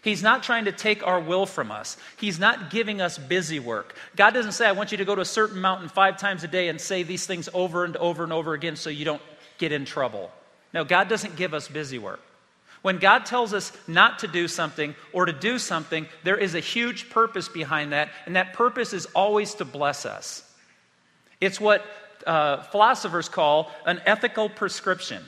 He's 0.02 0.22
not 0.22 0.42
trying 0.42 0.66
to 0.66 0.72
take 0.72 1.06
our 1.06 1.20
will 1.20 1.46
from 1.46 1.70
us. 1.70 1.96
He's 2.18 2.38
not 2.38 2.70
giving 2.70 3.00
us 3.00 3.18
busy 3.18 3.58
work. 3.58 3.94
God 4.16 4.32
doesn't 4.32 4.52
say, 4.52 4.66
I 4.66 4.72
want 4.72 4.92
you 4.92 4.98
to 4.98 5.04
go 5.04 5.14
to 5.14 5.22
a 5.22 5.26
certain 5.26 5.60
mountain 5.60 5.88
five 5.88 6.18
times 6.18 6.44
a 6.44 6.48
day 6.48 6.68
and 6.68 6.80
say 6.80 7.02
these 7.02 7.26
things 7.26 7.48
over 7.52 7.84
and 7.84 7.96
over 7.96 8.22
and 8.22 8.32
over 8.32 8.54
again 8.54 8.76
so 8.76 8.90
you 8.90 9.04
don't 9.04 9.22
get 9.58 9.72
in 9.72 9.84
trouble. 9.84 10.30
No, 10.72 10.84
God 10.84 11.08
doesn't 11.08 11.36
give 11.36 11.52
us 11.52 11.68
busy 11.68 11.98
work. 11.98 12.20
When 12.82 12.98
God 12.98 13.26
tells 13.26 13.52
us 13.52 13.72
not 13.88 14.20
to 14.20 14.28
do 14.28 14.46
something 14.46 14.94
or 15.12 15.26
to 15.26 15.32
do 15.32 15.58
something, 15.58 16.06
there 16.22 16.36
is 16.36 16.54
a 16.54 16.60
huge 16.60 17.10
purpose 17.10 17.48
behind 17.48 17.92
that, 17.92 18.10
and 18.24 18.36
that 18.36 18.52
purpose 18.52 18.92
is 18.92 19.06
always 19.06 19.54
to 19.54 19.64
bless 19.64 20.06
us. 20.06 20.47
It's 21.40 21.60
what 21.60 21.84
uh, 22.26 22.62
philosophers 22.62 23.28
call 23.28 23.70
an 23.86 24.00
ethical 24.04 24.48
prescription. 24.48 25.22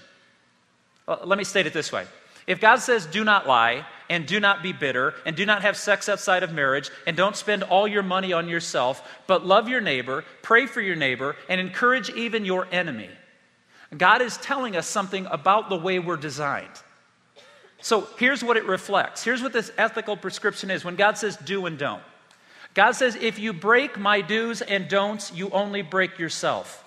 Uh, 1.07 1.17
let 1.25 1.39
me 1.39 1.45
state 1.45 1.67
it 1.67 1.73
this 1.73 1.93
way 1.93 2.07
If 2.47 2.61
God 2.61 2.77
says, 2.77 3.07
do 3.07 3.25
not 3.25 3.47
lie, 3.47 3.87
and 4.09 4.27
do 4.27 4.41
not 4.41 4.63
be 4.63 4.73
bitter, 4.73 5.15
and 5.25 5.37
do 5.37 5.47
not 5.47 5.63
have 5.63 5.77
sex 5.77 6.09
outside 6.09 6.43
of 6.43 6.53
marriage, 6.53 6.91
and 7.07 7.17
don't 7.17 7.37
spend 7.37 7.63
all 7.63 7.87
your 7.87 8.03
money 8.03 8.33
on 8.33 8.49
yourself, 8.49 9.09
but 9.27 9.47
love 9.47 9.69
your 9.69 9.81
neighbor, 9.81 10.25
pray 10.43 10.67
for 10.67 10.81
your 10.81 10.97
neighbor, 10.97 11.37
and 11.49 11.61
encourage 11.61 12.11
even 12.11 12.45
your 12.45 12.67
enemy. 12.73 13.09
God 13.97 14.21
is 14.21 14.37
telling 14.39 14.77
us 14.77 14.87
something 14.87 15.27
about 15.27 15.69
the 15.69 15.77
way 15.77 15.99
we're 15.99 16.17
designed. 16.17 16.69
So 17.81 18.07
here's 18.19 18.45
what 18.45 18.57
it 18.57 18.65
reflects. 18.65 19.25
Here's 19.25 19.43
what 19.43 19.53
this 19.53 19.73
ethical 19.79 20.17
prescription 20.17 20.71
is 20.71 20.85
when 20.85 20.97
God 20.97 21.17
says 21.17 21.37
do 21.37 21.67
and 21.67 21.79
don't. 21.79 22.03
God 22.75 22.93
says, 22.93 23.17
if 23.17 23.39
you 23.39 23.53
break 23.53 23.99
my 23.99 24.21
do's 24.21 24.63
and 24.63 24.89
don'ts, 24.89 25.33
you 25.33 25.51
only 25.51 25.83
break 25.83 26.19
yourself. 26.19 26.85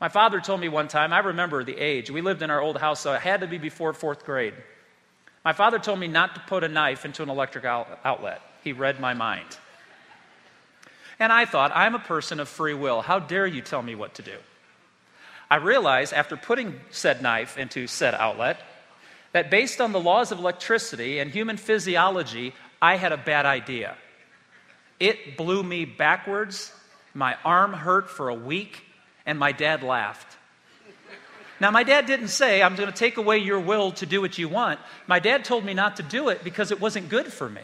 My 0.00 0.08
father 0.08 0.40
told 0.40 0.60
me 0.60 0.68
one 0.68 0.88
time, 0.88 1.12
I 1.12 1.18
remember 1.18 1.64
the 1.64 1.76
age. 1.76 2.10
We 2.10 2.20
lived 2.20 2.42
in 2.42 2.50
our 2.50 2.60
old 2.60 2.78
house, 2.78 3.00
so 3.00 3.12
it 3.12 3.20
had 3.20 3.40
to 3.40 3.46
be 3.46 3.58
before 3.58 3.92
fourth 3.92 4.24
grade. 4.24 4.54
My 5.44 5.52
father 5.52 5.78
told 5.78 6.00
me 6.00 6.08
not 6.08 6.34
to 6.34 6.40
put 6.46 6.64
a 6.64 6.68
knife 6.68 7.04
into 7.04 7.22
an 7.22 7.30
electric 7.30 7.64
outlet. 7.64 8.40
He 8.64 8.72
read 8.72 9.00
my 9.00 9.14
mind. 9.14 9.46
And 11.18 11.32
I 11.32 11.44
thought, 11.44 11.72
I'm 11.74 11.94
a 11.94 12.00
person 12.00 12.40
of 12.40 12.48
free 12.48 12.74
will. 12.74 13.00
How 13.00 13.18
dare 13.18 13.46
you 13.46 13.62
tell 13.62 13.82
me 13.82 13.94
what 13.94 14.14
to 14.14 14.22
do? 14.22 14.36
I 15.50 15.56
realized 15.56 16.12
after 16.12 16.36
putting 16.36 16.80
said 16.90 17.22
knife 17.22 17.56
into 17.56 17.86
said 17.86 18.14
outlet 18.14 18.60
that 19.32 19.50
based 19.50 19.80
on 19.80 19.92
the 19.92 20.00
laws 20.00 20.32
of 20.32 20.38
electricity 20.38 21.20
and 21.20 21.30
human 21.30 21.56
physiology, 21.56 22.52
I 22.82 22.96
had 22.96 23.12
a 23.12 23.16
bad 23.16 23.46
idea. 23.46 23.96
It 24.98 25.36
blew 25.36 25.62
me 25.62 25.84
backwards, 25.84 26.72
my 27.14 27.36
arm 27.44 27.72
hurt 27.72 28.08
for 28.08 28.28
a 28.28 28.34
week, 28.34 28.82
and 29.24 29.38
my 29.38 29.52
dad 29.52 29.82
laughed. 29.82 30.36
Now, 31.58 31.70
my 31.70 31.84
dad 31.84 32.06
didn't 32.06 32.28
say, 32.28 32.62
I'm 32.62 32.76
going 32.76 32.90
to 32.90 32.94
take 32.94 33.16
away 33.16 33.38
your 33.38 33.60
will 33.60 33.92
to 33.92 34.06
do 34.06 34.20
what 34.20 34.36
you 34.36 34.48
want. 34.48 34.78
My 35.06 35.18
dad 35.18 35.44
told 35.44 35.64
me 35.64 35.72
not 35.72 35.96
to 35.96 36.02
do 36.02 36.28
it 36.28 36.44
because 36.44 36.70
it 36.70 36.80
wasn't 36.80 37.08
good 37.08 37.32
for 37.32 37.48
me. 37.48 37.62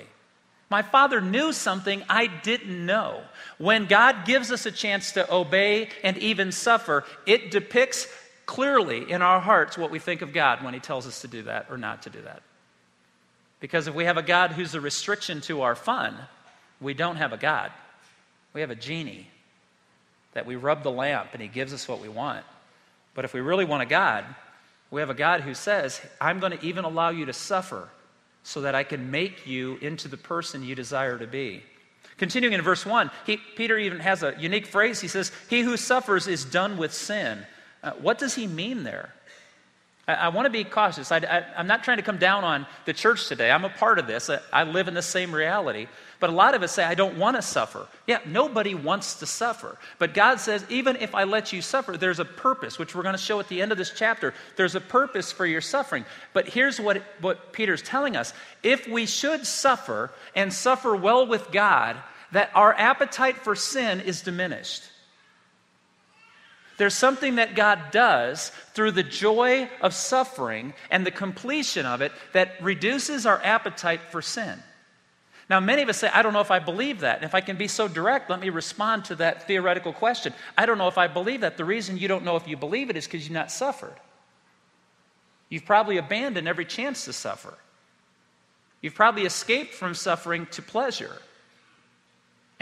My 0.70 0.80
father 0.80 1.20
knew 1.20 1.52
something 1.52 2.02
I 2.08 2.28
didn't 2.28 2.86
know. 2.86 3.20
When 3.58 3.84
God 3.84 4.24
gives 4.24 4.50
us 4.50 4.64
a 4.64 4.72
chance 4.72 5.12
to 5.12 5.30
obey 5.30 5.90
and 6.02 6.16
even 6.16 6.50
suffer, 6.52 7.04
it 7.26 7.50
depicts 7.50 8.08
clearly 8.46 9.10
in 9.10 9.20
our 9.20 9.40
hearts 9.40 9.76
what 9.76 9.90
we 9.90 9.98
think 9.98 10.22
of 10.22 10.32
God 10.32 10.64
when 10.64 10.72
He 10.72 10.80
tells 10.80 11.06
us 11.06 11.20
to 11.20 11.28
do 11.28 11.42
that 11.42 11.66
or 11.68 11.76
not 11.76 12.02
to 12.04 12.10
do 12.10 12.22
that. 12.22 12.42
Because 13.60 13.86
if 13.86 13.94
we 13.94 14.06
have 14.06 14.16
a 14.16 14.22
God 14.22 14.52
who's 14.52 14.74
a 14.74 14.80
restriction 14.80 15.42
to 15.42 15.60
our 15.60 15.74
fun, 15.74 16.16
we 16.82 16.94
don't 16.94 17.16
have 17.16 17.32
a 17.32 17.36
God. 17.36 17.70
We 18.52 18.60
have 18.60 18.70
a 18.70 18.76
genie 18.76 19.28
that 20.34 20.46
we 20.46 20.56
rub 20.56 20.82
the 20.82 20.90
lamp 20.90 21.28
and 21.32 21.42
He 21.42 21.48
gives 21.48 21.72
us 21.72 21.88
what 21.88 22.00
we 22.00 22.08
want. 22.08 22.44
But 23.14 23.24
if 23.24 23.34
we 23.34 23.40
really 23.40 23.64
want 23.64 23.82
a 23.82 23.86
God, 23.86 24.24
we 24.90 25.00
have 25.00 25.10
a 25.10 25.14
God 25.14 25.40
who 25.40 25.54
says, 25.54 26.00
I'm 26.20 26.40
going 26.40 26.56
to 26.56 26.64
even 26.64 26.84
allow 26.84 27.10
you 27.10 27.26
to 27.26 27.32
suffer 27.32 27.88
so 28.42 28.62
that 28.62 28.74
I 28.74 28.84
can 28.84 29.10
make 29.10 29.46
you 29.46 29.78
into 29.80 30.08
the 30.08 30.16
person 30.16 30.64
you 30.64 30.74
desire 30.74 31.18
to 31.18 31.26
be. 31.26 31.62
Continuing 32.18 32.54
in 32.54 32.62
verse 32.62 32.84
1, 32.84 33.10
he, 33.26 33.38
Peter 33.56 33.78
even 33.78 34.00
has 34.00 34.22
a 34.22 34.34
unique 34.38 34.66
phrase. 34.66 35.00
He 35.00 35.08
says, 35.08 35.32
He 35.48 35.62
who 35.62 35.76
suffers 35.76 36.26
is 36.26 36.44
done 36.44 36.76
with 36.76 36.92
sin. 36.92 37.44
Uh, 37.82 37.92
what 37.92 38.18
does 38.18 38.34
he 38.34 38.46
mean 38.46 38.84
there? 38.84 39.12
I, 40.08 40.14
I 40.14 40.28
want 40.28 40.46
to 40.46 40.50
be 40.50 40.64
cautious. 40.64 41.12
I, 41.12 41.44
am 41.56 41.66
not 41.66 41.84
trying 41.84 41.98
to 41.98 42.02
come 42.02 42.18
down 42.18 42.44
on 42.44 42.66
the 42.84 42.92
church 42.92 43.28
today. 43.28 43.50
I'm 43.50 43.64
a 43.64 43.70
part 43.70 43.98
of 43.98 44.06
this. 44.06 44.28
I, 44.28 44.40
I 44.52 44.64
live 44.64 44.88
in 44.88 44.94
the 44.94 45.02
same 45.02 45.34
reality. 45.34 45.86
But 46.18 46.30
a 46.30 46.32
lot 46.32 46.54
of 46.54 46.62
us 46.62 46.72
say, 46.72 46.84
I 46.84 46.94
don't 46.94 47.18
want 47.18 47.36
to 47.36 47.42
suffer. 47.42 47.86
Yeah, 48.06 48.20
nobody 48.24 48.74
wants 48.74 49.16
to 49.16 49.26
suffer. 49.26 49.76
But 49.98 50.14
God 50.14 50.38
says, 50.38 50.64
even 50.68 50.96
if 50.96 51.14
I 51.14 51.24
let 51.24 51.52
you 51.52 51.60
suffer, 51.60 51.96
there's 51.96 52.20
a 52.20 52.24
purpose, 52.24 52.78
which 52.78 52.94
we're 52.94 53.02
going 53.02 53.16
to 53.16 53.20
show 53.20 53.40
at 53.40 53.48
the 53.48 53.60
end 53.60 53.72
of 53.72 53.78
this 53.78 53.90
chapter. 53.90 54.32
There's 54.56 54.76
a 54.76 54.80
purpose 54.80 55.32
for 55.32 55.46
your 55.46 55.60
suffering. 55.60 56.04
But 56.32 56.48
here's 56.48 56.78
what, 56.78 57.02
what 57.20 57.52
Peter's 57.52 57.82
telling 57.82 58.16
us 58.16 58.32
if 58.62 58.86
we 58.86 59.06
should 59.06 59.46
suffer 59.46 60.12
and 60.36 60.52
suffer 60.52 60.94
well 60.94 61.26
with 61.26 61.50
God, 61.50 61.96
that 62.30 62.50
our 62.54 62.72
appetite 62.72 63.38
for 63.38 63.54
sin 63.54 64.00
is 64.00 64.22
diminished. 64.22 64.84
There's 66.82 66.94
something 66.94 67.36
that 67.36 67.54
God 67.54 67.92
does 67.92 68.50
through 68.74 68.90
the 68.90 69.04
joy 69.04 69.70
of 69.80 69.94
suffering 69.94 70.74
and 70.90 71.06
the 71.06 71.12
completion 71.12 71.86
of 71.86 72.00
it 72.00 72.10
that 72.32 72.60
reduces 72.60 73.24
our 73.24 73.40
appetite 73.44 74.00
for 74.10 74.20
sin. 74.20 74.60
Now, 75.48 75.60
many 75.60 75.82
of 75.82 75.88
us 75.88 75.98
say, 75.98 76.10
I 76.12 76.22
don't 76.22 76.32
know 76.32 76.40
if 76.40 76.50
I 76.50 76.58
believe 76.58 76.98
that. 76.98 77.18
And 77.18 77.24
if 77.24 77.36
I 77.36 77.40
can 77.40 77.56
be 77.56 77.68
so 77.68 77.86
direct, 77.86 78.30
let 78.30 78.40
me 78.40 78.50
respond 78.50 79.04
to 79.04 79.14
that 79.14 79.46
theoretical 79.46 79.92
question. 79.92 80.34
I 80.58 80.66
don't 80.66 80.76
know 80.76 80.88
if 80.88 80.98
I 80.98 81.06
believe 81.06 81.42
that. 81.42 81.56
The 81.56 81.64
reason 81.64 81.98
you 81.98 82.08
don't 82.08 82.24
know 82.24 82.34
if 82.34 82.48
you 82.48 82.56
believe 82.56 82.90
it 82.90 82.96
is 82.96 83.06
because 83.06 83.22
you've 83.22 83.30
not 83.30 83.52
suffered. 83.52 83.94
You've 85.50 85.64
probably 85.64 85.98
abandoned 85.98 86.48
every 86.48 86.64
chance 86.64 87.04
to 87.04 87.12
suffer. 87.12 87.54
You've 88.80 88.96
probably 88.96 89.22
escaped 89.22 89.72
from 89.72 89.94
suffering 89.94 90.46
to 90.50 90.62
pleasure. 90.62 91.16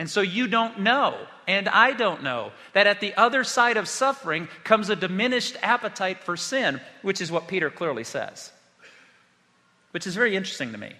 And 0.00 0.08
so 0.08 0.22
you 0.22 0.48
don't 0.48 0.80
know, 0.80 1.14
and 1.46 1.68
I 1.68 1.92
don't 1.92 2.22
know, 2.22 2.52
that 2.72 2.86
at 2.86 3.00
the 3.00 3.14
other 3.16 3.44
side 3.44 3.76
of 3.76 3.86
suffering 3.86 4.48
comes 4.64 4.88
a 4.88 4.96
diminished 4.96 5.58
appetite 5.60 6.24
for 6.24 6.38
sin, 6.38 6.80
which 7.02 7.20
is 7.20 7.30
what 7.30 7.48
Peter 7.48 7.68
clearly 7.68 8.04
says. 8.04 8.50
Which 9.90 10.06
is 10.06 10.14
very 10.14 10.36
interesting 10.36 10.72
to 10.72 10.78
me. 10.78 10.94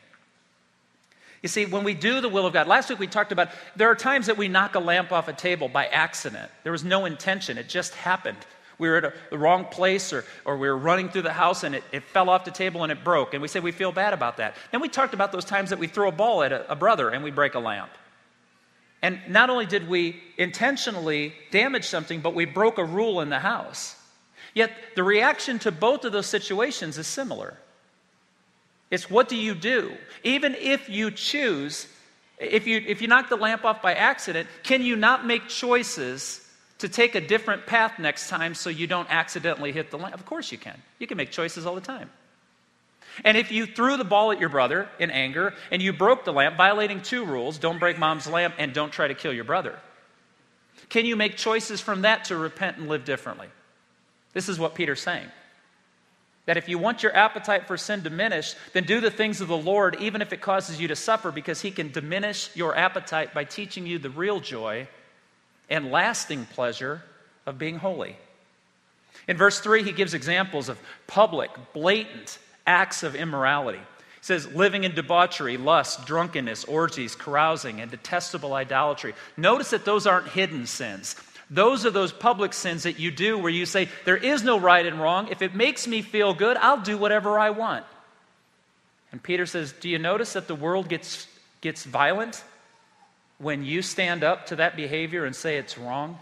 You 1.42 1.49
see, 1.49 1.64
when 1.64 1.83
we 1.83 1.95
do 1.95 2.21
the 2.21 2.28
will 2.28 2.45
of 2.45 2.52
God, 2.52 2.66
last 2.66 2.90
week 2.90 2.99
we 2.99 3.07
talked 3.07 3.33
about 3.33 3.49
there 3.75 3.88
are 3.88 3.95
times 3.95 4.26
that 4.26 4.37
we 4.37 4.49
knock 4.49 4.75
a 4.75 4.80
lamp 4.80 5.12
off 5.12 5.28
a 5.28 5.33
table 5.33 5.71
by 5.71 5.87
accident. 5.87 6.50
There 6.62 6.73
was 6.73 6.85
no 6.85 7.07
intention, 7.07 7.57
it 7.57 7.71
just 7.71 7.95
happened. 7.95 8.37
We 8.76 8.90
were 8.90 8.99
at 8.99 9.14
the 9.30 9.38
wrong 9.38 9.64
place 9.64 10.12
or, 10.12 10.26
or 10.45 10.59
we 10.59 10.69
were 10.69 10.76
running 10.76 11.09
through 11.09 11.23
the 11.23 11.33
house 11.33 11.64
and 11.64 11.75
it, 11.75 11.85
it 11.90 12.04
fell 12.04 12.28
off 12.28 12.45
the 12.45 12.50
table 12.50 12.83
and 12.83 12.92
it 12.92 13.02
broke. 13.02 13.33
And 13.33 13.40
we 13.40 13.49
say 13.49 13.61
we 13.61 13.73
feel 13.73 13.92
bad 13.92 14.12
about 14.12 14.37
that. 14.37 14.57
Then 14.73 14.83
we 14.83 14.90
talked 14.90 15.14
about 15.14 15.33
those 15.33 15.47
times 15.47 15.71
that 15.71 15.78
we 15.78 15.87
throw 15.87 16.09
a 16.09 16.12
ball 16.12 16.42
at 16.42 16.52
a, 16.52 16.71
a 16.71 16.76
brother 16.76 17.09
and 17.09 17.25
we 17.25 17.30
break 17.30 17.54
a 17.54 17.61
lamp. 17.61 17.90
And 19.02 19.21
not 19.28 19.49
only 19.49 19.66
did 19.66 19.88
we 19.88 20.21
intentionally 20.37 21.33
damage 21.50 21.87
something, 21.87 22.21
but 22.21 22.35
we 22.35 22.45
broke 22.45 22.78
a 22.78 22.85
rule 22.85 23.21
in 23.21 23.30
the 23.30 23.38
house. 23.38 23.97
Yet 24.54 24.73
the 24.95 25.02
reaction 25.02 25.59
to 25.61 25.73
both 25.73 26.04
of 26.04 26.12
those 26.12 26.26
situations 26.26 26.99
is 26.99 27.07
similar. 27.07 27.57
It's 28.90 29.09
what 29.09 29.28
do 29.28 29.37
you 29.37 29.54
do? 29.54 29.92
Even 30.25 30.54
if 30.54 30.88
you 30.88 31.11
choose, 31.11 31.87
if 32.38 32.66
you, 32.66 32.83
if 32.87 33.00
you 33.00 33.09
knock 33.09 33.28
the 33.28 33.37
lamp 33.37 33.64
off 33.64 33.80
by 33.80 33.95
accident, 33.95 34.49
can 34.64 34.83
you 34.83 34.97
not 34.97 35.25
make 35.25 35.49
choices 35.49 36.47
to 36.78 36.88
take 36.88 37.14
a 37.14 37.21
different 37.21 37.66
path 37.66 37.99
next 37.99 38.28
time 38.28 38.54
so 38.54 38.69
you 38.69 38.87
don't 38.87 39.09
accidentally 39.11 39.73
hit 39.73 39.90
the 39.90 39.99
lamp? 39.99 40.14
Of 40.14 40.26
course 40.26 40.50
you 40.50 40.59
can. 40.59 40.80
You 40.99 41.07
can 41.07 41.16
make 41.16 41.30
choices 41.30 41.64
all 41.64 41.75
the 41.75 41.80
time. 41.80 42.11
And 43.25 43.37
if 43.37 43.53
you 43.53 43.67
threw 43.67 43.97
the 43.97 44.05
ball 44.05 44.33
at 44.33 44.41
your 44.41 44.49
brother 44.49 44.89
in 44.99 45.11
anger 45.11 45.55
and 45.71 45.83
you 45.83 45.93
broke 45.93 46.25
the 46.25 46.33
lamp, 46.33 46.57
violating 46.57 47.03
two 47.03 47.25
rules 47.25 47.59
don't 47.59 47.79
break 47.79 47.99
mom's 47.99 48.27
lamp 48.27 48.55
and 48.59 48.73
don't 48.73 48.93
try 48.93 49.09
to 49.09 49.15
kill 49.15 49.33
your 49.33 49.45
brother, 49.45 49.79
can 50.89 51.05
you 51.05 51.17
make 51.17 51.37
choices 51.37 51.81
from 51.81 52.03
that 52.03 52.25
to 52.27 52.37
repent 52.37 52.79
and 52.79 52.89
live 52.89 53.05
differently? 53.05 53.49
This 54.33 54.49
is 54.49 54.59
what 54.59 54.75
Peter's 54.75 55.00
saying. 55.00 55.27
That 56.47 56.57
if 56.57 56.69
you 56.69 56.79
want 56.79 57.03
your 57.03 57.15
appetite 57.15 57.67
for 57.67 57.77
sin 57.77 58.03
diminished, 58.03 58.57
then 58.73 58.85
do 58.85 59.00
the 59.00 59.11
things 59.11 59.41
of 59.41 59.49
the 59.49 59.57
Lord, 59.57 59.97
even 60.00 60.23
if 60.23 60.33
it 60.33 60.41
causes 60.41 60.81
you 60.81 60.89
to 60.89 60.97
suffer, 60.97 61.31
because 61.31 61.61
He 61.61 61.71
can 61.71 61.93
diminish 61.93 62.50
your 62.57 62.77
appetite 62.77 63.35
by 63.35 63.45
teaching 63.45 63.87
you 63.87 63.99
the 63.99 64.11
real 64.11 64.41
joy 64.41 64.89
and 65.69 65.91
lasting 65.91 66.47
pleasure 66.47 67.03
of 67.47 67.59
being 67.59 67.77
holy. 67.77 68.17
In 69.29 69.37
verse 69.37 69.61
3, 69.61 69.83
he 69.83 69.93
gives 69.93 70.15
examples 70.15 70.69
of 70.69 70.81
public, 71.07 71.50
blatant 71.73 72.39
acts 72.71 73.03
of 73.03 73.17
immorality. 73.17 73.79
He 73.79 74.25
says, 74.25 74.47
living 74.55 74.85
in 74.85 74.95
debauchery, 74.95 75.57
lust, 75.57 76.07
drunkenness, 76.07 76.65
orgies, 76.65 77.17
carousing, 77.17 77.81
and 77.81 77.91
detestable 77.91 78.55
idolatry. 78.55 79.15
Notice 79.37 79.71
that 79.71 79.85
those 79.85 80.07
aren't 80.07 80.29
hidden 80.29 80.67
sins. 80.67 81.17
Those 81.50 81.85
are 81.85 81.91
those 81.91 82.12
public 82.12 82.53
sins 82.53 82.85
that 82.85 83.00
you 83.00 83.11
do 83.11 83.37
where 83.37 83.50
you 83.50 83.67
say, 83.67 83.89
There 84.05 84.17
is 84.17 84.45
no 84.45 84.57
right 84.57 84.87
and 84.87 85.00
wrong. 85.00 85.29
If 85.29 85.43
it 85.43 85.53
makes 85.53 85.89
me 85.89 86.00
feel 86.00 86.33
good, 86.33 86.57
I'll 86.59 86.81
do 86.81 86.97
whatever 86.97 87.41
I 87.41 87.50
want. 87.50 87.85
And 89.11 89.21
Peter 89.21 89.47
says, 89.47 89.73
Do 89.73 89.89
you 89.89 89.99
notice 89.99 90.35
that 90.35 90.47
the 90.47 90.55
world 90.55 90.89
gets, 90.89 91.27
gets 91.61 91.85
violent 91.85 92.45
when 93.39 93.65
you 93.65 93.83
stand 93.83 94.23
up 94.23 94.47
to 94.47 94.57
that 94.57 94.77
behavior 94.77 95.25
and 95.25 95.35
say 95.35 95.57
it's 95.57 95.77
wrong? 95.77 96.19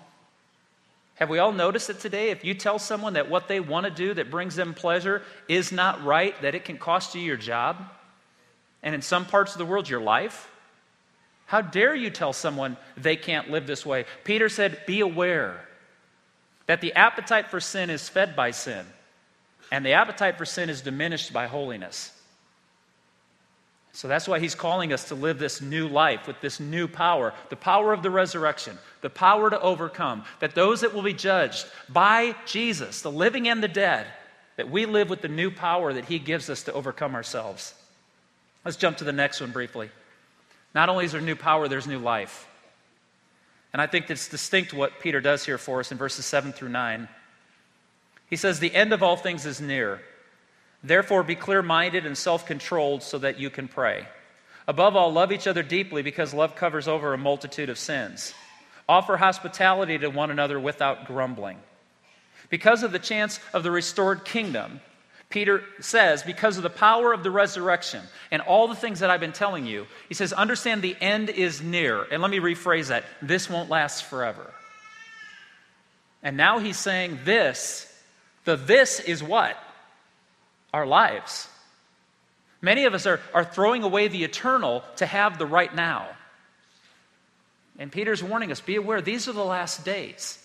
Have 1.19 1.29
we 1.29 1.41
all 1.41 1.51
noticed 1.51 1.91
it 1.91 1.99
today? 1.99 2.31
If 2.31 2.45
you 2.45 2.55
tell 2.55 2.79
someone 2.79 3.15
that 3.15 3.29
what 3.29 3.49
they 3.49 3.59
want 3.59 3.85
to 3.87 3.91
do 3.91 4.15
that 4.15 4.31
brings 4.31 4.55
them 4.55 4.73
pleasure 4.73 5.23
is 5.49 5.73
not 5.73 6.05
right, 6.05 6.41
that 6.43 6.55
it 6.55 6.65
can 6.65 6.79
cost 6.79 7.17
you 7.17 7.21
your 7.21 7.37
job, 7.37 7.77
and 8.85 8.95
in 8.95 9.03
some 9.03 9.27
parts 9.27 9.53
of 9.53 9.59
the 9.59 9.65
world, 9.65 9.89
your 9.89 10.01
life, 10.01 10.49
how 11.47 11.61
dare 11.61 11.95
you 11.95 12.11
tell 12.11 12.33
someone 12.33 12.77
they 12.97 13.17
can't 13.17 13.51
live 13.51 13.67
this 13.67 13.85
way? 13.85 14.05
Peter 14.23 14.49
said, 14.49 14.81
Be 14.87 15.01
aware 15.01 15.61
that 16.67 16.81
the 16.81 16.93
appetite 16.93 17.49
for 17.49 17.59
sin 17.59 17.91
is 17.91 18.09
fed 18.09 18.37
by 18.37 18.53
sin, 18.53 18.87
and 19.73 19.85
the 19.85 19.95
appetite 19.95 20.39
for 20.39 20.45
sin 20.45 20.71
is 20.71 20.83
diminished 20.83 21.33
by 21.33 21.49
holiness. 21.49 22.13
So 23.99 24.07
that's 24.07 24.29
why 24.29 24.39
he's 24.39 24.55
calling 24.55 24.93
us 24.93 25.09
to 25.09 25.17
live 25.17 25.41
this 25.41 25.61
new 25.61 25.89
life 25.89 26.29
with 26.29 26.41
this 26.41 26.61
new 26.61 26.87
power 26.87 27.35
the 27.51 27.57
power 27.57 27.93
of 27.93 28.05
the 28.05 28.11
resurrection, 28.11 28.79
the 29.01 29.11
power 29.11 29.51
to 29.51 29.61
overcome. 29.61 30.23
That 30.39 30.55
those 30.55 30.83
that 30.83 30.95
will 30.95 31.03
be 31.03 31.13
judged 31.13 31.67
by 31.89 32.37
Jesus, 32.47 33.03
the 33.03 33.11
living 33.11 33.49
and 33.49 33.61
the 33.61 33.67
dead, 33.67 34.07
that 34.55 34.71
we 34.71 34.87
live 34.87 35.11
with 35.11 35.21
the 35.21 35.27
new 35.27 35.51
power 35.51 35.93
that 35.93 36.05
he 36.05 36.21
gives 36.21 36.49
us 36.49 36.63
to 36.63 36.73
overcome 36.73 37.17
ourselves. 37.17 37.75
Let's 38.65 38.77
jump 38.77 38.99
to 38.99 39.05
the 39.05 39.11
next 39.11 39.41
one 39.41 39.51
briefly. 39.51 39.91
Not 40.77 40.89
only 40.89 41.05
is 41.05 41.11
there 41.11 41.21
new 41.21 41.35
power, 41.35 41.67
there's 41.67 41.89
new 41.89 41.99
life. 41.99 42.47
And 43.73 43.83
I 43.83 43.89
think 43.89 44.09
it's 44.09 44.29
distinct 44.29 44.73
what 44.73 45.01
Peter 45.01 45.21
does 45.21 45.45
here 45.45 45.59
for 45.59 45.81
us 45.81 45.91
in 45.91 45.99
verses 45.99 46.25
7 46.25 46.53
through 46.53 46.69
9. 46.69 47.09
He 48.31 48.37
says, 48.37 48.61
The 48.61 48.73
end 48.73 48.93
of 48.93 49.03
all 49.03 49.17
things 49.17 49.45
is 49.45 49.61
near. 49.61 50.01
Therefore, 50.83 51.23
be 51.23 51.35
clear 51.35 51.63
minded 51.63 52.07
and 52.07 52.17
self 52.17 52.47
controlled 52.47 53.03
so 53.03 53.19
that 53.19 53.39
you 53.39 53.51
can 53.51 53.69
pray. 53.69 54.07
Above 54.67 54.97
all, 54.97 55.13
love 55.13 55.33
each 55.33 55.47
other 55.47 55.63
deeply 55.63 56.03
because 56.03 56.35
love 56.35 56.55
covers 56.55 56.87
over 56.87 57.15
a 57.15 57.19
multitude 57.19 57.71
of 57.71 57.79
sins. 57.79 58.35
Offer 58.89 59.17
hospitality 59.17 59.99
to 59.99 60.09
one 60.09 60.31
another 60.31 60.61
without 60.61 61.07
grumbling. 61.07 61.59
Because 62.51 62.83
of 62.83 62.93
the 62.93 62.99
chance 62.99 63.41
of 63.53 63.63
the 63.63 63.71
restored 63.71 64.25
kingdom, 64.25 64.81
Peter 65.31 65.63
says, 65.81 66.23
because 66.23 66.57
of 66.57 66.63
the 66.63 66.71
power 66.71 67.13
of 67.13 67.23
the 67.23 67.31
resurrection 67.31 68.03
and 68.31 68.41
all 68.41 68.67
the 68.67 68.75
things 68.75 69.01
that 69.01 69.11
I've 69.11 69.21
been 69.21 69.33
telling 69.33 69.67
you, 69.67 69.87
he 70.09 70.15
says, 70.15 70.33
understand 70.33 70.81
the 70.81 70.97
end 71.01 71.29
is 71.29 71.61
near. 71.61 72.07
And 72.11 72.23
let 72.23 72.31
me 72.31 72.39
rephrase 72.39 72.89
that 72.89 73.05
this 73.21 73.51
won't 73.51 73.69
last 73.69 74.05
forever. 74.05 74.51
And 76.23 76.37
now 76.37 76.59
he's 76.59 76.79
saying 76.79 77.21
this. 77.25 77.85
The 78.45 78.57
this 78.57 79.01
is 79.01 79.23
what? 79.23 79.57
Our 80.73 80.87
lives. 80.87 81.49
Many 82.61 82.85
of 82.85 82.95
us 82.95 83.07
are, 83.07 83.21
are 83.33 83.45
throwing 83.45 83.83
away 83.83 84.09
the 84.09 84.25
eternal 84.25 84.83
to 84.97 85.07
have 85.07 85.39
the 85.39 85.47
right 85.47 85.75
now. 85.75 86.09
And 87.79 87.93
Peter's 87.93 88.23
warning 88.23 88.51
us 88.51 88.61
be 88.61 88.77
aware, 88.77 89.01
these 89.01 89.29
are 89.29 89.33
the 89.33 89.45
last 89.45 89.85
days 89.85 90.45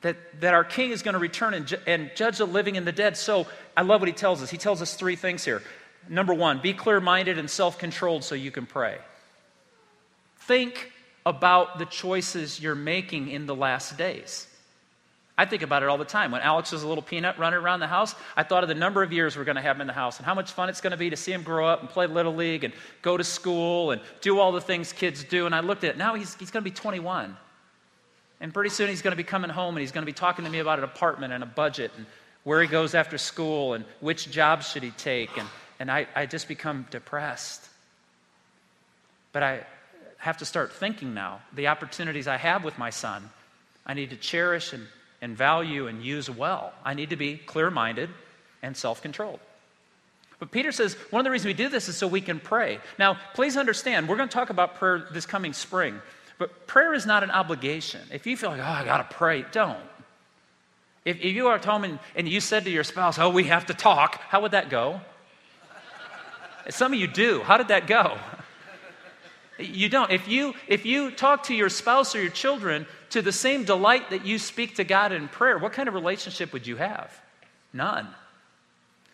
that, 0.00 0.16
that 0.40 0.54
our 0.54 0.64
king 0.64 0.90
is 0.90 1.02
going 1.02 1.12
to 1.12 1.18
return 1.18 1.54
and, 1.54 1.66
ju- 1.66 1.76
and 1.86 2.10
judge 2.14 2.38
the 2.38 2.46
living 2.46 2.76
and 2.76 2.86
the 2.86 2.92
dead. 2.92 3.16
So 3.16 3.46
I 3.76 3.82
love 3.82 4.00
what 4.00 4.08
he 4.08 4.14
tells 4.14 4.42
us. 4.42 4.50
He 4.50 4.58
tells 4.58 4.80
us 4.80 4.94
three 4.94 5.16
things 5.16 5.44
here. 5.44 5.62
Number 6.08 6.34
one, 6.34 6.60
be 6.60 6.72
clear 6.72 7.00
minded 7.00 7.38
and 7.38 7.48
self 7.50 7.78
controlled 7.78 8.24
so 8.24 8.34
you 8.34 8.50
can 8.50 8.66
pray. 8.66 8.98
Think 10.40 10.92
about 11.24 11.78
the 11.78 11.86
choices 11.86 12.60
you're 12.60 12.74
making 12.74 13.30
in 13.30 13.46
the 13.46 13.54
last 13.54 13.96
days. 13.96 14.46
I 15.36 15.46
think 15.46 15.62
about 15.62 15.82
it 15.82 15.88
all 15.88 15.98
the 15.98 16.04
time. 16.04 16.30
When 16.30 16.42
Alex 16.42 16.70
was 16.70 16.84
a 16.84 16.88
little 16.88 17.02
peanut 17.02 17.38
running 17.38 17.58
around 17.58 17.80
the 17.80 17.88
house, 17.88 18.14
I 18.36 18.44
thought 18.44 18.62
of 18.62 18.68
the 18.68 18.74
number 18.74 19.02
of 19.02 19.12
years 19.12 19.36
we're 19.36 19.44
going 19.44 19.56
to 19.56 19.62
have 19.62 19.76
him 19.76 19.80
in 19.80 19.86
the 19.88 19.92
house 19.92 20.18
and 20.18 20.26
how 20.26 20.34
much 20.34 20.52
fun 20.52 20.68
it's 20.68 20.80
going 20.80 20.92
to 20.92 20.96
be 20.96 21.10
to 21.10 21.16
see 21.16 21.32
him 21.32 21.42
grow 21.42 21.66
up 21.66 21.80
and 21.80 21.88
play 21.88 22.06
Little 22.06 22.34
League 22.34 22.62
and 22.62 22.72
go 23.02 23.16
to 23.16 23.24
school 23.24 23.90
and 23.90 24.00
do 24.20 24.38
all 24.38 24.52
the 24.52 24.60
things 24.60 24.92
kids 24.92 25.24
do. 25.24 25.46
And 25.46 25.54
I 25.54 25.60
looked 25.60 25.82
at 25.82 25.90
it. 25.90 25.96
Now 25.96 26.14
he's, 26.14 26.34
he's 26.36 26.52
going 26.52 26.62
to 26.62 26.70
be 26.70 26.74
21. 26.74 27.36
And 28.40 28.54
pretty 28.54 28.70
soon 28.70 28.88
he's 28.88 29.02
going 29.02 29.12
to 29.12 29.16
be 29.16 29.24
coming 29.24 29.50
home 29.50 29.74
and 29.74 29.80
he's 29.80 29.92
going 29.92 30.02
to 30.02 30.06
be 30.06 30.12
talking 30.12 30.44
to 30.44 30.50
me 30.50 30.60
about 30.60 30.78
an 30.78 30.84
apartment 30.84 31.32
and 31.32 31.42
a 31.42 31.46
budget 31.46 31.90
and 31.96 32.06
where 32.44 32.62
he 32.62 32.68
goes 32.68 32.94
after 32.94 33.18
school 33.18 33.74
and 33.74 33.84
which 34.00 34.30
jobs 34.30 34.68
should 34.68 34.82
he 34.82 34.90
take 34.90 35.36
and 35.36 35.48
and 35.78 35.90
I, 35.90 36.06
I 36.14 36.26
just 36.26 36.48
become 36.48 36.86
depressed. 36.90 37.68
But 39.32 39.42
I 39.42 39.66
have 40.18 40.38
to 40.38 40.44
start 40.44 40.72
thinking 40.72 41.14
now 41.14 41.40
the 41.52 41.68
opportunities 41.68 42.28
I 42.28 42.36
have 42.36 42.64
with 42.64 42.78
my 42.78 42.90
son, 42.90 43.28
I 43.84 43.94
need 43.94 44.10
to 44.10 44.16
cherish 44.16 44.72
and, 44.72 44.86
and 45.24 45.34
value 45.34 45.86
and 45.86 46.04
use 46.04 46.28
well. 46.28 46.74
I 46.84 46.92
need 46.92 47.08
to 47.10 47.16
be 47.16 47.38
clear 47.38 47.70
minded 47.70 48.10
and 48.62 48.76
self 48.76 49.00
controlled. 49.00 49.40
But 50.38 50.50
Peter 50.50 50.70
says 50.70 50.94
one 51.08 51.20
of 51.20 51.24
the 51.24 51.30
reasons 51.30 51.46
we 51.46 51.54
do 51.54 51.70
this 51.70 51.88
is 51.88 51.96
so 51.96 52.06
we 52.06 52.20
can 52.20 52.38
pray. 52.38 52.78
Now, 52.98 53.16
please 53.32 53.56
understand, 53.56 54.06
we're 54.06 54.18
going 54.18 54.28
to 54.28 54.32
talk 54.34 54.50
about 54.50 54.74
prayer 54.74 55.08
this 55.12 55.24
coming 55.24 55.54
spring, 55.54 55.98
but 56.38 56.66
prayer 56.66 56.92
is 56.92 57.06
not 57.06 57.22
an 57.22 57.30
obligation. 57.30 58.02
If 58.12 58.26
you 58.26 58.36
feel 58.36 58.50
like, 58.50 58.60
oh, 58.60 58.64
I 58.64 58.84
got 58.84 58.98
to 59.08 59.16
pray, 59.16 59.46
don't. 59.50 59.78
If, 61.06 61.16
if 61.16 61.34
you 61.34 61.46
are 61.46 61.54
at 61.54 61.64
home 61.64 61.84
and, 61.84 61.98
and 62.14 62.28
you 62.28 62.40
said 62.40 62.64
to 62.64 62.70
your 62.70 62.84
spouse, 62.84 63.18
oh, 63.18 63.30
we 63.30 63.44
have 63.44 63.64
to 63.66 63.74
talk, 63.74 64.20
how 64.28 64.42
would 64.42 64.52
that 64.52 64.68
go? 64.68 65.00
Some 66.68 66.92
of 66.92 66.98
you 66.98 67.06
do. 67.06 67.40
How 67.40 67.56
did 67.56 67.68
that 67.68 67.86
go? 67.86 68.18
You 69.58 69.88
don't. 69.88 70.10
If 70.10 70.28
you, 70.28 70.52
if 70.68 70.84
you 70.84 71.10
talk 71.10 71.44
to 71.44 71.54
your 71.54 71.70
spouse 71.70 72.14
or 72.14 72.20
your 72.20 72.30
children 72.30 72.86
to 73.14 73.22
the 73.22 73.30
same 73.30 73.62
delight 73.62 74.10
that 74.10 74.26
you 74.26 74.40
speak 74.40 74.74
to 74.74 74.82
God 74.82 75.12
in 75.12 75.28
prayer, 75.28 75.56
what 75.56 75.72
kind 75.72 75.86
of 75.86 75.94
relationship 75.94 76.52
would 76.52 76.66
you 76.66 76.74
have? 76.74 77.16
None. 77.72 78.08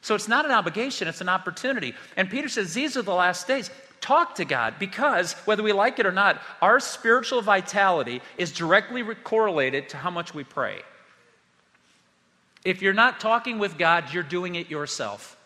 So 0.01 0.15
it's 0.15 0.27
not 0.27 0.47
an 0.47 0.53
obligation, 0.53 1.07
it's 1.07 1.21
an 1.21 1.29
opportunity. 1.29 1.95
And 2.17 2.31
Peter 2.31 2.49
says 2.49 2.73
these 2.73 2.97
are 2.97 3.03
the 3.03 3.13
last 3.13 3.47
days. 3.47 3.71
Talk 4.01 4.37
to 4.37 4.47
God 4.47 4.77
because, 4.79 5.35
whether 5.45 5.63
we 5.63 5.75
like 5.75 5.99
it 5.99 6.07
or 6.07 6.13
not, 6.13 6.41
our 6.63 6.81
spiritual 6.81 7.43
vitality 7.43 8.23
is 8.39 8.53
directly 8.53 9.03
correlated 9.17 9.91
to 9.91 9.99
how 9.99 10.09
much 10.09 10.33
we 10.33 10.45
pray. 10.45 10.81
If 12.65 12.81
you're 12.81 12.95
not 12.95 13.21
talking 13.21 13.59
with 13.59 13.77
God, 13.77 14.15
you're 14.15 14.23
doing 14.23 14.55
it 14.55 14.71
yourself. 14.71 15.37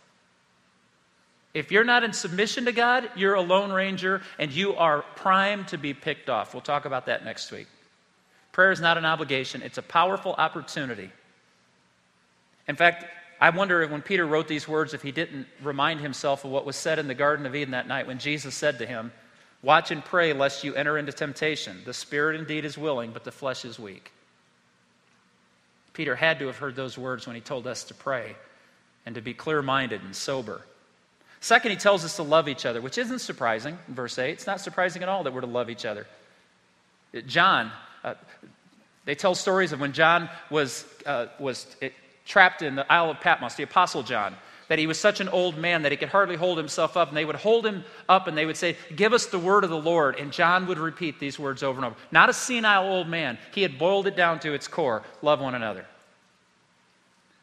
If 1.55 1.73
you're 1.73 1.83
not 1.83 2.05
in 2.05 2.13
submission 2.13 2.67
to 2.67 2.73
God, 2.73 3.11
you're 3.17 3.35
a 3.35 3.41
lone 3.41 3.73
ranger 3.73 4.23
and 4.39 4.53
you 4.53 4.77
are 4.77 5.03
primed 5.17 5.67
to 5.69 5.77
be 5.77 5.93
picked 5.93 6.31
off. 6.31 6.55
We'll 6.55 6.61
talk 6.61 6.85
about 6.85 7.07
that 7.07 7.25
next 7.25 7.51
week. 7.51 7.67
Prayer 8.55 8.71
is 8.71 8.81
not 8.81 8.97
an 8.97 9.05
obligation, 9.05 9.63
it's 9.63 9.79
a 9.79 9.83
powerful 9.83 10.33
opportunity. 10.39 11.11
In 12.69 12.77
fact, 12.77 13.05
I 13.41 13.51
wonder 13.51 13.85
when 13.89 14.01
Peter 14.01 14.25
wrote 14.25 14.47
these 14.47 14.69
words 14.69 14.95
if 14.95 15.03
he 15.03 15.11
didn't 15.11 15.49
remind 15.61 16.01
himself 16.01 16.45
of 16.45 16.53
what 16.53 16.65
was 16.65 16.77
said 16.77 17.01
in 17.01 17.09
the 17.09 17.17
Garden 17.17 17.47
of 17.47 17.57
Eden 17.57 17.73
that 17.73 17.89
night 17.89 18.07
when 18.07 18.21
Jesus 18.21 18.55
said 18.55 18.79
to 18.79 18.87
him, 18.87 19.11
Watch 19.61 19.91
and 19.91 20.05
pray 20.05 20.33
lest 20.33 20.63
you 20.63 20.73
enter 20.77 20.97
into 20.97 21.11
temptation. 21.11 21.83
The 21.85 21.93
spirit 21.93 22.39
indeed 22.39 22.65
is 22.65 22.79
willing, 22.79 23.11
but 23.11 23.25
the 23.25 23.33
flesh 23.33 23.65
is 23.65 23.77
weak. 23.77 24.13
Peter 25.93 26.15
had 26.15 26.39
to 26.39 26.47
have 26.47 26.59
heard 26.59 26.77
those 26.77 26.97
words 26.97 27.27
when 27.27 27.35
he 27.35 27.43
told 27.43 27.67
us 27.67 27.83
to 27.85 27.95
pray 27.95 28.37
and 29.05 29.17
to 29.17 29.21
be 29.21 29.35
clear 29.35 29.63
minded 29.63 30.01
and 30.05 30.15
sober. 30.15 30.63
Second, 31.41 31.73
he 31.73 31.77
tells 31.77 32.05
us 32.05 32.15
to 32.17 32.23
love 32.23 32.49
each 32.49 32.65
other, 32.67 32.81
which 32.81 32.99
isn't 32.99 33.19
surprising 33.19 33.77
in 33.89 33.95
verse 33.95 34.17
8. 34.17 34.31
It's 34.31 34.47
not 34.47 34.61
surprising 34.61 35.03
at 35.03 35.09
all 35.09 35.25
that 35.25 35.35
we're 35.35 35.41
to 35.41 35.47
love 35.49 35.71
each 35.71 35.85
other. 35.85 36.07
John, 37.27 37.73
uh, 38.05 38.15
they 39.05 39.15
tell 39.15 39.35
stories 39.35 39.73
of 39.73 39.81
when 39.81 39.93
John 39.93 40.31
was, 40.51 40.87
uh, 41.05 41.27
was 41.39 41.67
trapped 42.25 42.63
in 42.63 42.77
the 42.77 42.91
Isle 42.91 43.11
of 43.11 43.21
Patmos, 43.21 43.55
the 43.55 43.65
Apostle 43.65 44.03
John, 44.03 44.35
that 44.69 44.79
he 44.79 44.87
was 44.87 44.99
such 44.99 45.21
an 45.21 45.29
old 45.29 45.59
man 45.59 45.83
that 45.83 45.93
he 45.93 45.99
could 45.99 46.09
hardly 46.09 46.37
hold 46.37 46.57
himself 46.57 46.97
up. 46.97 47.09
And 47.09 47.17
they 47.17 47.25
would 47.25 47.37
hold 47.37 47.67
him 47.67 47.85
up 48.09 48.29
and 48.29 48.37
they 48.37 48.47
would 48.47 48.57
say, 48.57 48.77
Give 48.97 49.13
us 49.13 49.27
the 49.27 49.39
word 49.39 49.63
of 49.63 49.71
the 49.71 49.79
Lord. 49.79 50.19
And 50.19 50.33
John 50.33 50.67
would 50.69 50.79
repeat 50.79 51.21
these 51.21 51.39
words 51.39 51.63
over 51.63 51.77
and 51.77 51.85
over. 51.85 51.97
Not 52.11 52.31
a 52.31 52.33
senile 52.33 52.87
old 52.87 53.09
man. 53.09 53.39
He 53.53 53.63
had 53.63 53.79
boiled 53.79 54.07
it 54.07 54.17
down 54.17 54.41
to 54.41 54.55
its 54.55 54.69
core 54.69 55.03
love 55.21 55.41
one 55.41 55.55
another. 55.55 55.85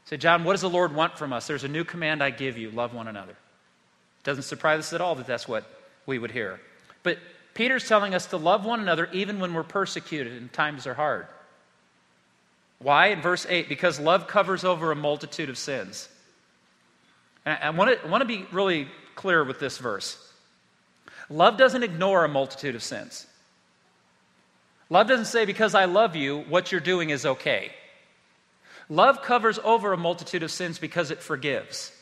Say, 0.05 0.17
John, 0.17 0.43
what 0.43 0.53
does 0.53 0.61
the 0.61 0.69
Lord 0.69 0.93
want 0.93 1.17
from 1.17 1.31
us? 1.31 1.47
There's 1.47 1.63
a 1.63 1.69
new 1.69 1.83
command 1.83 2.23
I 2.23 2.31
give 2.31 2.57
you 2.57 2.71
love 2.71 2.93
one 2.93 3.07
another. 3.07 3.31
It 3.31 4.23
doesn't 4.23 4.43
surprise 4.43 4.79
us 4.79 4.93
at 4.93 4.99
all 4.99 5.15
that 5.15 5.27
that's 5.27 5.47
what 5.47 5.63
we 6.05 6.17
would 6.17 6.31
hear. 6.31 6.59
But 7.03 7.19
Peter's 7.53 7.87
telling 7.87 8.13
us 8.13 8.27
to 8.27 8.37
love 8.37 8.65
one 8.65 8.79
another 8.79 9.09
even 9.11 9.39
when 9.39 9.53
we're 9.53 9.63
persecuted 9.63 10.33
and 10.33 10.51
times 10.51 10.87
are 10.87 10.93
hard. 10.93 11.27
Why? 12.79 13.07
In 13.07 13.21
verse 13.21 13.45
8, 13.47 13.69
because 13.69 13.99
love 13.99 14.27
covers 14.27 14.63
over 14.63 14.91
a 14.91 14.95
multitude 14.95 15.49
of 15.49 15.57
sins. 15.57 16.09
And 17.45 17.57
I 17.61 17.69
want 17.71 17.91
to, 17.91 18.05
I 18.05 18.09
want 18.09 18.21
to 18.21 18.25
be 18.25 18.45
really 18.51 18.87
clear 19.15 19.43
with 19.43 19.59
this 19.59 19.77
verse. 19.77 20.17
Love 21.29 21.57
doesn't 21.57 21.83
ignore 21.83 22.25
a 22.25 22.29
multitude 22.29 22.75
of 22.75 22.83
sins. 22.83 23.27
Love 24.89 25.07
doesn't 25.07 25.25
say, 25.25 25.45
because 25.45 25.73
I 25.73 25.85
love 25.85 26.15
you, 26.15 26.39
what 26.49 26.71
you're 26.71 26.81
doing 26.81 27.11
is 27.11 27.25
okay. 27.25 27.71
Love 28.89 29.21
covers 29.21 29.57
over 29.63 29.93
a 29.93 29.97
multitude 29.97 30.43
of 30.43 30.51
sins 30.51 30.79
because 30.79 31.11
it 31.11 31.19
forgives, 31.21 31.93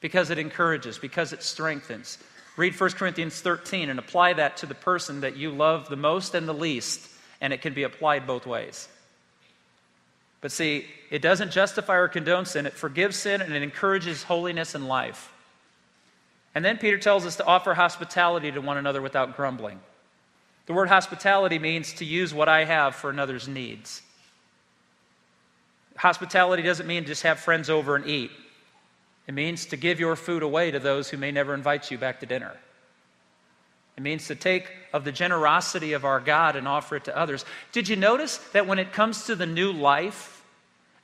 because 0.00 0.30
it 0.30 0.38
encourages, 0.38 0.98
because 0.98 1.34
it 1.34 1.42
strengthens. 1.42 2.16
Read 2.56 2.78
1 2.78 2.90
Corinthians 2.92 3.40
13 3.40 3.88
and 3.88 3.98
apply 3.98 4.34
that 4.34 4.58
to 4.58 4.66
the 4.66 4.74
person 4.74 5.20
that 5.20 5.36
you 5.36 5.50
love 5.50 5.88
the 5.88 5.96
most 5.96 6.34
and 6.34 6.48
the 6.48 6.54
least, 6.54 7.08
and 7.40 7.52
it 7.52 7.62
can 7.62 7.74
be 7.74 7.84
applied 7.84 8.26
both 8.26 8.46
ways. 8.46 8.88
But 10.40 10.52
see, 10.52 10.86
it 11.10 11.22
doesn't 11.22 11.52
justify 11.52 11.96
or 11.96 12.08
condone 12.08 12.46
sin, 12.46 12.66
it 12.66 12.72
forgives 12.72 13.16
sin 13.16 13.40
and 13.42 13.54
it 13.54 13.62
encourages 13.62 14.22
holiness 14.22 14.74
in 14.74 14.88
life. 14.88 15.32
And 16.54 16.64
then 16.64 16.78
Peter 16.78 16.98
tells 16.98 17.26
us 17.26 17.36
to 17.36 17.46
offer 17.46 17.74
hospitality 17.74 18.50
to 18.50 18.60
one 18.60 18.76
another 18.76 19.00
without 19.00 19.36
grumbling. 19.36 19.80
The 20.66 20.72
word 20.72 20.88
hospitality 20.88 21.58
means 21.58 21.92
to 21.94 22.04
use 22.04 22.34
what 22.34 22.48
I 22.48 22.64
have 22.64 22.94
for 22.94 23.10
another's 23.10 23.48
needs. 23.48 24.02
Hospitality 25.96 26.62
doesn't 26.62 26.86
mean 26.86 27.04
just 27.04 27.22
have 27.22 27.38
friends 27.38 27.68
over 27.68 27.94
and 27.94 28.06
eat. 28.06 28.30
It 29.30 29.34
means 29.34 29.66
to 29.66 29.76
give 29.76 30.00
your 30.00 30.16
food 30.16 30.42
away 30.42 30.72
to 30.72 30.80
those 30.80 31.08
who 31.08 31.16
may 31.16 31.30
never 31.30 31.54
invite 31.54 31.88
you 31.92 31.98
back 31.98 32.18
to 32.18 32.26
dinner. 32.26 32.52
It 33.96 34.02
means 34.02 34.26
to 34.26 34.34
take 34.34 34.68
of 34.92 35.04
the 35.04 35.12
generosity 35.12 35.92
of 35.92 36.04
our 36.04 36.18
God 36.18 36.56
and 36.56 36.66
offer 36.66 36.96
it 36.96 37.04
to 37.04 37.16
others. 37.16 37.44
Did 37.70 37.88
you 37.88 37.94
notice 37.94 38.38
that 38.54 38.66
when 38.66 38.80
it 38.80 38.92
comes 38.92 39.26
to 39.26 39.36
the 39.36 39.46
new 39.46 39.70
life, 39.70 40.44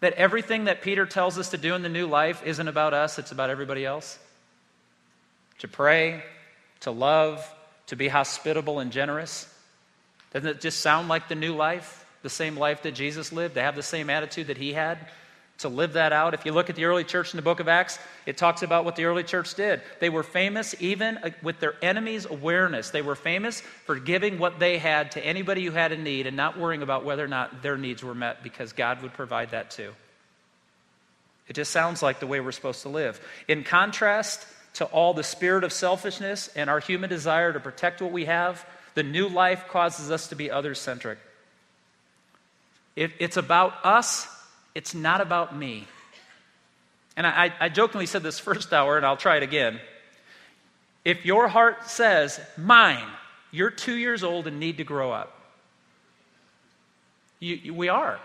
that 0.00 0.14
everything 0.14 0.64
that 0.64 0.82
Peter 0.82 1.06
tells 1.06 1.38
us 1.38 1.50
to 1.50 1.56
do 1.56 1.76
in 1.76 1.82
the 1.82 1.88
new 1.88 2.08
life 2.08 2.42
isn't 2.44 2.66
about 2.66 2.94
us, 2.94 3.20
it's 3.20 3.30
about 3.30 3.48
everybody 3.48 3.84
else? 3.84 4.18
To 5.60 5.68
pray, 5.68 6.24
to 6.80 6.90
love, 6.90 7.48
to 7.86 7.94
be 7.94 8.08
hospitable 8.08 8.80
and 8.80 8.90
generous. 8.90 9.48
Doesn't 10.32 10.48
it 10.48 10.60
just 10.60 10.80
sound 10.80 11.06
like 11.06 11.28
the 11.28 11.36
new 11.36 11.54
life? 11.54 12.04
The 12.22 12.30
same 12.30 12.56
life 12.56 12.82
that 12.82 12.96
Jesus 12.96 13.30
lived, 13.30 13.54
to 13.54 13.62
have 13.62 13.76
the 13.76 13.84
same 13.84 14.10
attitude 14.10 14.48
that 14.48 14.58
he 14.58 14.72
had? 14.72 14.98
To 15.58 15.68
live 15.68 15.94
that 15.94 16.12
out. 16.12 16.34
If 16.34 16.44
you 16.44 16.52
look 16.52 16.68
at 16.68 16.76
the 16.76 16.84
early 16.84 17.04
church 17.04 17.32
in 17.32 17.38
the 17.38 17.42
book 17.42 17.60
of 17.60 17.68
Acts, 17.68 17.98
it 18.26 18.36
talks 18.36 18.62
about 18.62 18.84
what 18.84 18.96
the 18.96 19.06
early 19.06 19.22
church 19.22 19.54
did. 19.54 19.80
They 20.00 20.10
were 20.10 20.22
famous 20.22 20.74
even 20.80 21.16
uh, 21.18 21.30
with 21.42 21.60
their 21.60 21.74
enemies' 21.82 22.26
awareness. 22.26 22.90
They 22.90 23.02
were 23.02 23.14
famous 23.14 23.60
for 23.86 23.98
giving 23.98 24.38
what 24.38 24.58
they 24.58 24.78
had 24.78 25.12
to 25.12 25.24
anybody 25.24 25.64
who 25.64 25.72
had 25.72 25.92
a 25.92 25.96
need 25.96 26.26
and 26.26 26.36
not 26.36 26.58
worrying 26.58 26.82
about 26.82 27.04
whether 27.04 27.24
or 27.24 27.28
not 27.28 27.62
their 27.62 27.78
needs 27.78 28.02
were 28.02 28.14
met 28.14 28.42
because 28.42 28.72
God 28.72 29.02
would 29.02 29.14
provide 29.14 29.52
that 29.52 29.70
too. 29.70 29.92
It 31.48 31.54
just 31.54 31.70
sounds 31.70 32.02
like 32.02 32.20
the 32.20 32.26
way 32.26 32.40
we're 32.40 32.52
supposed 32.52 32.82
to 32.82 32.88
live. 32.88 33.20
In 33.48 33.64
contrast 33.64 34.46
to 34.74 34.84
all 34.86 35.14
the 35.14 35.22
spirit 35.22 35.64
of 35.64 35.72
selfishness 35.72 36.48
and 36.54 36.68
our 36.68 36.80
human 36.80 37.08
desire 37.08 37.52
to 37.52 37.60
protect 37.60 38.02
what 38.02 38.12
we 38.12 38.26
have, 38.26 38.66
the 38.94 39.02
new 39.02 39.28
life 39.28 39.68
causes 39.68 40.10
us 40.10 40.28
to 40.28 40.34
be 40.34 40.50
other 40.50 40.74
centric. 40.74 41.18
It, 42.94 43.12
it's 43.18 43.36
about 43.36 43.74
us 43.84 44.26
it's 44.76 44.94
not 44.94 45.22
about 45.22 45.56
me. 45.56 45.88
And 47.16 47.26
I, 47.26 47.50
I 47.58 47.70
jokingly 47.70 48.04
said 48.04 48.22
this 48.22 48.38
first 48.38 48.74
hour, 48.74 48.98
and 48.98 49.06
I'll 49.06 49.16
try 49.16 49.38
it 49.38 49.42
again. 49.42 49.80
If 51.02 51.24
your 51.24 51.48
heart 51.48 51.88
says, 51.88 52.38
mine, 52.58 53.08
you're 53.50 53.70
two 53.70 53.94
years 53.94 54.22
old 54.22 54.46
and 54.46 54.60
need 54.60 54.76
to 54.76 54.84
grow 54.84 55.12
up. 55.12 55.32
You, 57.40 57.54
you, 57.54 57.74
we 57.74 57.88
are. 57.88 58.20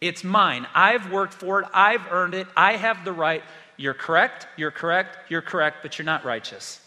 It's 0.00 0.24
mine. 0.24 0.66
I've 0.74 1.12
worked 1.12 1.34
for 1.34 1.60
it. 1.60 1.68
I've 1.72 2.10
earned 2.10 2.34
it. 2.34 2.48
I 2.56 2.72
have 2.72 3.04
the 3.04 3.12
right. 3.12 3.44
You're 3.76 3.94
correct. 3.94 4.48
You're 4.56 4.72
correct. 4.72 5.30
You're 5.30 5.42
correct, 5.42 5.76
but 5.82 5.96
you're 5.96 6.06
not 6.06 6.24
righteous. 6.24 6.80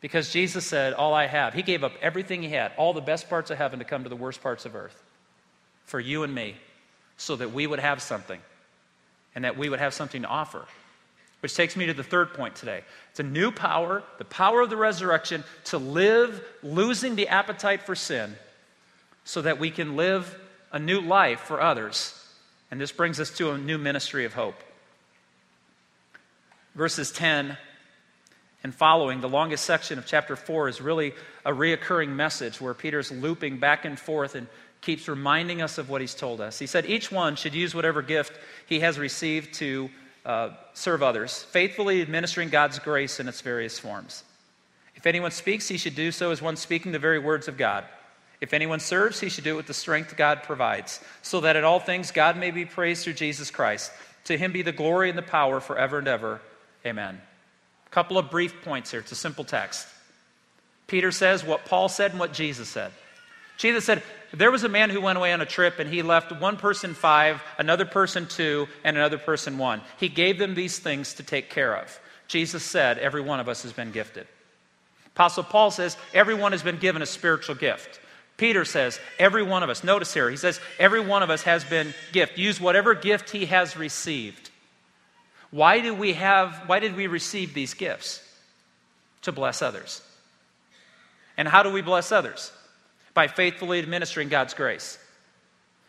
Because 0.00 0.32
Jesus 0.32 0.66
said, 0.66 0.92
All 0.92 1.14
I 1.14 1.28
have. 1.28 1.54
He 1.54 1.62
gave 1.62 1.84
up 1.84 1.92
everything 2.02 2.42
he 2.42 2.48
had, 2.48 2.72
all 2.76 2.94
the 2.94 3.00
best 3.00 3.30
parts 3.30 3.52
of 3.52 3.58
heaven 3.58 3.78
to 3.78 3.84
come 3.84 4.02
to 4.02 4.08
the 4.08 4.16
worst 4.16 4.42
parts 4.42 4.64
of 4.66 4.74
earth 4.74 5.00
for 5.84 6.00
you 6.00 6.24
and 6.24 6.34
me 6.34 6.56
so 7.20 7.36
that 7.36 7.52
we 7.52 7.66
would 7.66 7.80
have 7.80 8.00
something 8.00 8.40
and 9.34 9.44
that 9.44 9.58
we 9.58 9.68
would 9.68 9.78
have 9.78 9.92
something 9.92 10.22
to 10.22 10.28
offer. 10.28 10.64
Which 11.40 11.54
takes 11.54 11.76
me 11.76 11.84
to 11.86 11.92
the 11.92 12.02
third 12.02 12.32
point 12.32 12.56
today. 12.56 12.82
It's 13.10 13.20
a 13.20 13.24
new 13.24 13.50
power, 13.50 14.02
the 14.16 14.24
power 14.24 14.62
of 14.62 14.70
the 14.70 14.76
resurrection, 14.76 15.44
to 15.64 15.76
live 15.76 16.42
losing 16.62 17.16
the 17.16 17.28
appetite 17.28 17.82
for 17.82 17.94
sin 17.94 18.36
so 19.24 19.42
that 19.42 19.58
we 19.58 19.70
can 19.70 19.96
live 19.96 20.34
a 20.72 20.78
new 20.78 21.00
life 21.00 21.40
for 21.40 21.60
others. 21.60 22.14
And 22.70 22.80
this 22.80 22.90
brings 22.90 23.20
us 23.20 23.30
to 23.36 23.50
a 23.50 23.58
new 23.58 23.76
ministry 23.76 24.24
of 24.24 24.32
hope. 24.32 24.56
Verses 26.74 27.12
10 27.12 27.58
and 28.62 28.74
following, 28.74 29.20
the 29.20 29.28
longest 29.28 29.64
section 29.64 29.98
of 29.98 30.06
chapter 30.06 30.36
4 30.36 30.68
is 30.68 30.80
really 30.80 31.12
a 31.44 31.52
reoccurring 31.52 32.10
message 32.10 32.60
where 32.60 32.72
Peter's 32.72 33.12
looping 33.12 33.58
back 33.58 33.84
and 33.84 33.98
forth 33.98 34.34
and 34.34 34.46
keeps 34.80 35.08
reminding 35.08 35.62
us 35.62 35.78
of 35.78 35.88
what 35.90 36.00
he's 36.00 36.14
told 36.14 36.40
us. 36.40 36.58
He 36.58 36.66
said 36.66 36.86
each 36.86 37.12
one 37.12 37.36
should 37.36 37.54
use 37.54 37.74
whatever 37.74 38.02
gift 38.02 38.32
he 38.66 38.80
has 38.80 38.98
received 38.98 39.54
to 39.54 39.90
uh, 40.24 40.50
serve 40.74 41.02
others, 41.02 41.42
faithfully 41.42 42.02
administering 42.02 42.48
God's 42.48 42.78
grace 42.78 43.20
in 43.20 43.28
its 43.28 43.40
various 43.40 43.78
forms. 43.78 44.24
If 44.96 45.06
anyone 45.06 45.30
speaks, 45.30 45.68
he 45.68 45.78
should 45.78 45.94
do 45.94 46.12
so 46.12 46.30
as 46.30 46.42
one 46.42 46.56
speaking 46.56 46.92
the 46.92 46.98
very 46.98 47.18
words 47.18 47.48
of 47.48 47.56
God. 47.56 47.84
If 48.40 48.54
anyone 48.54 48.80
serves, 48.80 49.20
he 49.20 49.28
should 49.28 49.44
do 49.44 49.54
it 49.54 49.56
with 49.56 49.66
the 49.66 49.74
strength 49.74 50.16
God 50.16 50.42
provides, 50.42 51.00
so 51.22 51.40
that 51.40 51.56
in 51.56 51.64
all 51.64 51.80
things 51.80 52.10
God 52.10 52.36
may 52.36 52.50
be 52.50 52.64
praised 52.64 53.04
through 53.04 53.14
Jesus 53.14 53.50
Christ. 53.50 53.92
To 54.24 54.36
him 54.36 54.52
be 54.52 54.62
the 54.62 54.72
glory 54.72 55.08
and 55.08 55.18
the 55.18 55.22
power 55.22 55.60
forever 55.60 55.98
and 55.98 56.08
ever. 56.08 56.40
Amen. 56.84 57.20
A 57.86 57.90
couple 57.90 58.18
of 58.18 58.30
brief 58.30 58.62
points 58.62 58.90
here. 58.90 59.00
It's 59.00 59.12
a 59.12 59.16
simple 59.16 59.44
text. 59.44 59.86
Peter 60.86 61.12
says 61.12 61.44
what 61.44 61.66
Paul 61.66 61.88
said 61.88 62.12
and 62.12 62.20
what 62.20 62.32
Jesus 62.32 62.68
said. 62.68 62.92
Jesus 63.56 63.84
said, 63.84 64.02
There 64.32 64.50
was 64.50 64.62
a 64.62 64.68
man 64.68 64.90
who 64.90 65.00
went 65.00 65.18
away 65.18 65.32
on 65.32 65.40
a 65.40 65.46
trip 65.46 65.78
and 65.78 65.92
he 65.92 66.02
left 66.02 66.32
one 66.40 66.56
person 66.56 66.94
five, 66.94 67.42
another 67.58 67.84
person 67.84 68.26
two, 68.26 68.68
and 68.84 68.96
another 68.96 69.18
person 69.18 69.58
one. 69.58 69.80
He 69.98 70.08
gave 70.08 70.38
them 70.38 70.54
these 70.54 70.78
things 70.78 71.14
to 71.14 71.22
take 71.22 71.50
care 71.50 71.74
of. 71.76 71.98
Jesus 72.28 72.62
said, 72.62 72.98
Every 72.98 73.20
one 73.20 73.40
of 73.40 73.48
us 73.48 73.62
has 73.64 73.72
been 73.72 73.90
gifted. 73.90 74.28
Apostle 75.16 75.42
Paul 75.42 75.72
says, 75.72 75.96
Everyone 76.14 76.52
has 76.52 76.62
been 76.62 76.78
given 76.78 77.02
a 77.02 77.06
spiritual 77.06 77.56
gift. 77.56 77.98
Peter 78.36 78.64
says, 78.64 79.00
Every 79.18 79.42
one 79.42 79.64
of 79.64 79.68
us, 79.68 79.82
notice 79.82 80.14
here, 80.14 80.30
he 80.30 80.36
says, 80.36 80.60
Every 80.78 81.00
one 81.00 81.24
of 81.24 81.30
us 81.30 81.42
has 81.42 81.64
been 81.64 81.92
gift. 82.12 82.38
Use 82.38 82.60
whatever 82.60 82.94
gift 82.94 83.30
he 83.30 83.46
has 83.46 83.76
received. 83.76 84.50
Why 85.50 85.80
do 85.80 85.92
we 85.92 86.12
have, 86.12 86.62
why 86.66 86.78
did 86.78 86.96
we 86.96 87.08
receive 87.08 87.52
these 87.52 87.74
gifts? 87.74 88.22
To 89.22 89.32
bless 89.32 89.60
others. 89.60 90.00
And 91.36 91.48
how 91.48 91.64
do 91.64 91.72
we 91.72 91.82
bless 91.82 92.12
others? 92.12 92.52
By 93.14 93.28
faithfully 93.28 93.78
administering 93.78 94.28
God's 94.28 94.54
grace. 94.54 94.98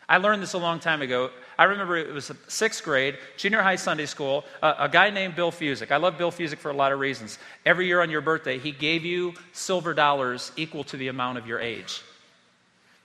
I 0.08 0.18
learned 0.18 0.42
this 0.42 0.52
a 0.52 0.58
long 0.58 0.80
time 0.80 1.00
ago. 1.00 1.30
I 1.58 1.64
remember 1.64 1.96
it 1.96 2.12
was 2.12 2.30
sixth 2.48 2.82
grade, 2.82 3.18
junior 3.36 3.62
high 3.62 3.76
Sunday 3.76 4.06
school, 4.06 4.44
uh, 4.60 4.74
a 4.78 4.88
guy 4.88 5.10
named 5.10 5.36
Bill 5.36 5.52
Fusick. 5.52 5.90
I 5.90 5.96
love 5.96 6.18
Bill 6.18 6.32
Fusick 6.32 6.58
for 6.58 6.70
a 6.70 6.74
lot 6.74 6.92
of 6.92 6.98
reasons. 6.98 7.38
Every 7.64 7.86
year 7.86 8.02
on 8.02 8.10
your 8.10 8.20
birthday, 8.20 8.58
he 8.58 8.72
gave 8.72 9.04
you 9.04 9.34
silver 9.52 9.94
dollars 9.94 10.52
equal 10.56 10.84
to 10.84 10.96
the 10.96 11.08
amount 11.08 11.38
of 11.38 11.46
your 11.46 11.60
age. 11.60 12.02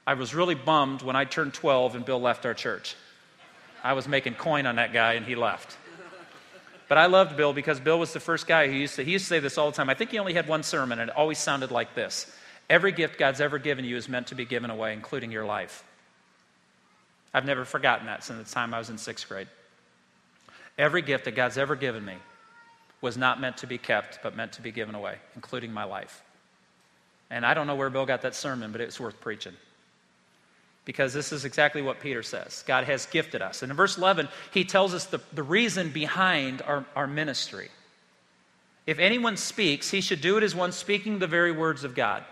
I 0.06 0.16
was 0.16 0.34
really 0.34 0.56
bummed 0.56 1.02
when 1.02 1.16
I 1.16 1.26
turned 1.26 1.54
12 1.54 1.96
and 1.96 2.06
Bill 2.06 2.20
left 2.20 2.46
our 2.46 2.54
church. 2.54 2.96
I 3.84 3.94
was 3.94 4.08
making 4.08 4.36
coin 4.36 4.66
on 4.66 4.78
that 4.78 4.92
guy 4.92 5.14
and 5.14 5.26
he 5.26 5.36
left. 5.36 5.78
But 6.88 6.98
I 6.98 7.08
loved 7.08 7.36
Bill 7.36 7.54
because 7.54 7.80
Bill 7.80 8.00
was 8.00 8.14
the 8.14 8.20
first 8.20 8.48
guy 8.48 8.68
who 8.68 8.74
used 8.74 8.96
to, 8.96 9.04
he 9.04 9.12
used 9.12 9.26
to 9.26 9.30
say 9.30 9.40
this 9.40 9.58
all 9.58 9.70
the 9.70 9.76
time. 9.76 9.90
I 9.90 9.94
think 9.94 10.12
he 10.12 10.20
only 10.20 10.34
had 10.34 10.48
one 10.48 10.64
sermon 10.64 11.00
and 11.00 11.10
it 11.10 11.16
always 11.16 11.38
sounded 11.38 11.72
like 11.72 11.94
this 11.94 12.34
Every 12.70 12.92
gift 12.92 13.18
God's 13.18 13.40
ever 13.40 13.60
given 13.60 13.86
you 13.86 13.96
is 13.96 14.10
meant 14.10 14.28
to 14.28 14.36
be 14.36 14.46
given 14.46 14.70
away, 14.70 14.94
including 14.94 15.32
your 15.32 15.46
life. 15.46 15.84
I've 17.34 17.46
never 17.46 17.66
forgotten 17.66 18.08
that 18.08 18.24
since 18.24 18.48
the 18.48 18.54
time 18.54 18.74
I 18.74 18.80
was 18.80 18.90
in 18.90 18.98
sixth 18.98 19.28
grade. 19.28 19.48
Every 20.78 21.02
gift 21.02 21.26
that 21.26 21.36
God's 21.36 21.58
ever 21.58 21.76
given 21.76 22.04
me 22.04 22.16
was 23.02 23.18
not 23.18 23.40
meant 23.40 23.58
to 23.58 23.68
be 23.68 23.78
kept, 23.78 24.20
but 24.22 24.36
meant 24.36 24.54
to 24.54 24.62
be 24.62 24.72
given 24.72 24.96
away, 24.96 25.16
including 25.36 25.72
my 25.72 25.84
life. 25.84 26.22
And 27.30 27.46
I 27.46 27.54
don't 27.54 27.68
know 27.68 27.76
where 27.76 27.90
Bill 27.90 28.06
got 28.06 28.22
that 28.22 28.36
sermon, 28.36 28.72
but 28.72 28.82
it's 28.82 29.00
worth 29.00 29.20
preaching. 29.22 29.54
Because 30.86 31.14
this 31.14 31.32
is 31.32 31.46
exactly 31.46 31.82
what 31.82 32.00
Peter 32.00 32.24
says. 32.24 32.64
God 32.66 32.86
has 32.86 33.06
gifted 33.08 33.42
us. 33.42 33.62
And 33.62 33.70
in 33.70 33.76
verse 33.76 33.98
11, 33.98 34.30
he 34.52 34.64
tells 34.64 34.94
us 34.94 35.06
the, 35.06 35.20
the 35.34 35.44
reason 35.44 35.90
behind 35.90 36.62
our, 36.62 36.86
our 36.96 37.08
ministry. 37.08 37.70
If 38.86 39.00
anyone 39.00 39.36
speaks, 39.36 39.92
he 39.92 40.00
should 40.00 40.22
do 40.22 40.38
it 40.38 40.44
as 40.44 40.56
one 40.56 40.72
speaking 40.72 41.20
the 41.20 41.28
very 41.28 41.52
words 41.52 41.84
of 41.84 41.94
God. 41.94 42.24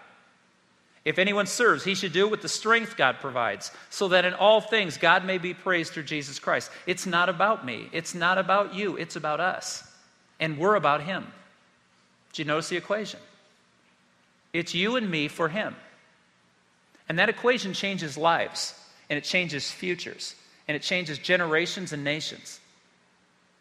If 1.05 1.19
anyone 1.19 1.45
serves, 1.45 1.83
he 1.83 1.93
should 1.93 2.13
do 2.13 2.25
it 2.25 2.31
with 2.31 2.41
the 2.41 2.49
strength 2.49 2.97
God 2.97 3.17
provides, 3.21 3.71
so 3.91 4.07
that 4.07 4.25
in 4.25 4.33
all 4.33 4.59
things 4.59 4.97
God 4.97 5.23
may 5.23 5.37
be 5.37 5.53
praised 5.53 5.93
through 5.93 6.03
Jesus 6.03 6.39
Christ. 6.39 6.71
It's 6.87 7.05
not 7.05 7.29
about 7.29 7.63
me, 7.63 7.89
it's 7.91 8.15
not 8.15 8.39
about 8.39 8.73
you, 8.73 8.97
it's 8.97 9.15
about 9.15 9.39
us. 9.39 9.83
And 10.39 10.57
we're 10.57 10.75
about 10.75 11.03
him. 11.03 11.27
Do 12.33 12.41
you 12.41 12.47
notice 12.47 12.69
the 12.69 12.75
equation? 12.75 13.19
It's 14.51 14.73
you 14.73 14.95
and 14.95 15.09
me 15.09 15.27
for 15.27 15.47
him. 15.47 15.75
And 17.07 17.19
that 17.19 17.29
equation 17.29 17.73
changes 17.73 18.17
lives, 18.17 18.73
and 19.09 19.17
it 19.17 19.23
changes 19.23 19.71
futures, 19.71 20.33
and 20.67 20.75
it 20.75 20.81
changes 20.81 21.19
generations 21.19 21.93
and 21.93 22.03
nations. 22.03 22.59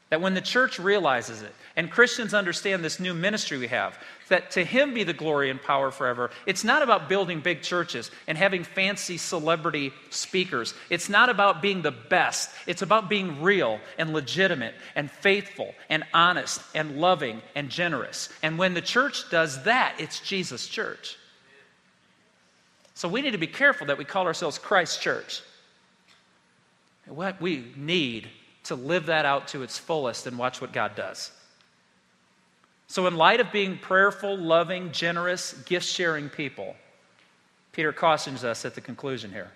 That 0.09 0.21
when 0.21 0.35
the 0.35 0.41
church 0.41 0.79
realizes 0.79 1.43
it, 1.43 1.55
and 1.77 1.91
Christians 1.91 2.33
understand 2.33 2.83
this 2.83 3.01
new 3.01 3.13
ministry 3.13 3.59
we 3.59 3.69
have, 3.69 3.99
that 4.29 4.53
to 4.53 4.65
Him 4.65 4.95
be 4.95 5.05
the 5.05 5.13
glory 5.13 5.51
and 5.51 5.61
power 5.61 5.91
forever. 5.91 6.31
It's 6.47 6.65
not 6.65 6.83
about 6.83 7.09
building 7.09 7.41
big 7.41 7.63
churches 7.63 8.11
and 8.27 8.39
having 8.39 8.65
fancy 8.65 9.17
celebrity 9.17 9.93
speakers. 10.11 10.75
It's 10.91 11.09
not 11.09 11.29
about 11.29 11.63
being 11.63 11.83
the 11.83 11.91
best. 11.91 12.51
It's 12.67 12.83
about 12.83 13.09
being 13.09 13.43
real 13.43 13.81
and 13.99 14.13
legitimate 14.13 14.75
and 14.95 15.11
faithful 15.11 15.75
and 15.89 16.05
honest 16.13 16.61
and 16.75 16.99
loving 16.99 17.43
and 17.55 17.69
generous. 17.71 18.29
And 18.43 18.59
when 18.59 18.75
the 18.75 18.83
church 18.83 19.31
does 19.31 19.65
that, 19.65 19.97
it's 19.99 20.21
Jesus' 20.21 20.67
church. 20.67 21.17
So 22.95 23.09
we 23.09 23.23
need 23.23 23.33
to 23.33 23.39
be 23.39 23.47
careful 23.47 23.89
that 23.89 23.99
we 23.99 24.05
call 24.05 24.27
ourselves 24.27 24.57
Christ 24.59 25.03
Church. 25.03 25.43
What 27.07 27.41
we 27.41 27.65
need 27.77 28.29
to 28.65 28.77
live 28.77 29.07
that 29.07 29.27
out 29.27 29.49
to 29.49 29.63
its 29.63 29.79
fullest 29.79 30.27
and 30.27 30.39
watch 30.39 30.61
what 30.61 30.73
God 30.73 30.95
does. 30.95 31.31
So, 32.95 33.09
in 33.09 33.17
light 33.17 33.41
of 33.41 33.51
being 33.51 33.77
prayerful, 33.77 34.39
loving, 34.39 34.93
generous, 34.93 35.53
gift 35.65 35.85
sharing 35.85 36.29
people, 36.29 36.77
Peter 37.73 37.93
cautions 37.93 38.45
us 38.45 38.65
at 38.65 38.77
the 38.77 38.81
conclusion 38.81 39.33
here. 39.33 39.51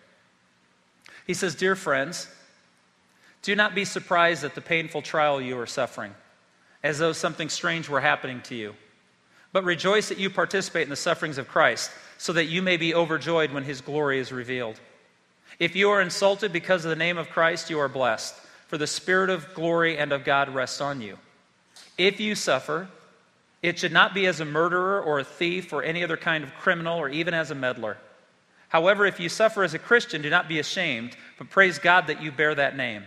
He 1.24 1.34
says, 1.34 1.54
Dear 1.54 1.76
friends, 1.76 2.26
do 3.42 3.54
not 3.54 3.76
be 3.76 3.84
surprised 3.84 4.42
at 4.42 4.56
the 4.56 4.60
painful 4.60 5.02
trial 5.02 5.40
you 5.40 5.56
are 5.56 5.68
suffering, 5.68 6.16
as 6.82 6.98
though 6.98 7.12
something 7.12 7.48
strange 7.48 7.88
were 7.88 8.00
happening 8.00 8.40
to 8.42 8.56
you. 8.56 8.74
But 9.52 9.62
rejoice 9.62 10.08
that 10.08 10.18
you 10.18 10.30
participate 10.30 10.82
in 10.82 10.90
the 10.90 10.96
sufferings 10.96 11.38
of 11.38 11.46
Christ, 11.46 11.92
so 12.16 12.32
that 12.32 12.46
you 12.46 12.60
may 12.60 12.76
be 12.76 12.92
overjoyed 12.92 13.52
when 13.52 13.62
his 13.62 13.80
glory 13.80 14.18
is 14.18 14.32
revealed. 14.32 14.80
If 15.60 15.76
you 15.76 15.90
are 15.90 16.00
insulted 16.00 16.52
because 16.52 16.84
of 16.84 16.88
the 16.88 16.96
name 16.96 17.18
of 17.18 17.30
Christ, 17.30 17.70
you 17.70 17.78
are 17.78 17.88
blessed 17.88 18.34
for 18.66 18.78
the 18.78 18.88
Spirit 18.88 19.30
of 19.30 19.54
glory 19.54 19.96
and 19.96 20.10
of 20.10 20.24
God 20.24 20.52
rests 20.52 20.80
on 20.80 21.00
you. 21.00 21.18
If 21.96 22.18
you 22.18 22.34
suffer, 22.34 22.88
it 23.62 23.78
should 23.78 23.92
not 23.92 24.14
be 24.14 24.26
as 24.26 24.40
a 24.40 24.44
murderer 24.44 25.00
or 25.00 25.18
a 25.18 25.24
thief 25.24 25.72
or 25.72 25.82
any 25.82 26.04
other 26.04 26.16
kind 26.16 26.44
of 26.44 26.54
criminal 26.54 26.98
or 26.98 27.08
even 27.08 27.34
as 27.34 27.50
a 27.50 27.54
meddler. 27.54 27.96
However, 28.68 29.06
if 29.06 29.18
you 29.18 29.28
suffer 29.28 29.64
as 29.64 29.74
a 29.74 29.78
Christian, 29.78 30.22
do 30.22 30.30
not 30.30 30.48
be 30.48 30.58
ashamed, 30.58 31.16
but 31.38 31.50
praise 31.50 31.78
God 31.78 32.06
that 32.06 32.22
you 32.22 32.30
bear 32.30 32.54
that 32.54 32.76
name. 32.76 33.04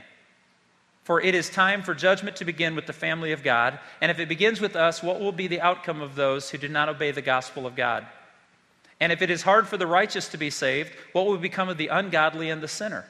For 1.03 1.21
it 1.21 1.35
is 1.35 1.49
time 1.49 1.81
for 1.81 1.93
judgment 1.93 2.35
to 2.37 2.45
begin 2.45 2.75
with 2.75 2.85
the 2.85 2.93
family 2.93 3.31
of 3.31 3.43
God. 3.43 3.79
And 4.01 4.11
if 4.11 4.19
it 4.19 4.29
begins 4.29 4.61
with 4.61 4.75
us, 4.75 5.01
what 5.01 5.19
will 5.19 5.31
be 5.31 5.47
the 5.47 5.61
outcome 5.61 6.01
of 6.01 6.15
those 6.15 6.49
who 6.49 6.57
do 6.57 6.67
not 6.67 6.89
obey 6.89 7.11
the 7.11 7.21
gospel 7.21 7.65
of 7.65 7.75
God? 7.75 8.05
And 8.99 9.11
if 9.11 9.21
it 9.21 9.31
is 9.31 9.41
hard 9.41 9.67
for 9.67 9.77
the 9.77 9.87
righteous 9.87 10.27
to 10.29 10.37
be 10.37 10.51
saved, 10.51 10.93
what 11.13 11.25
will 11.25 11.37
become 11.37 11.69
of 11.69 11.77
the 11.77 11.87
ungodly 11.87 12.49
and 12.49 12.61
the 12.61 12.67
sinner? 12.67 13.05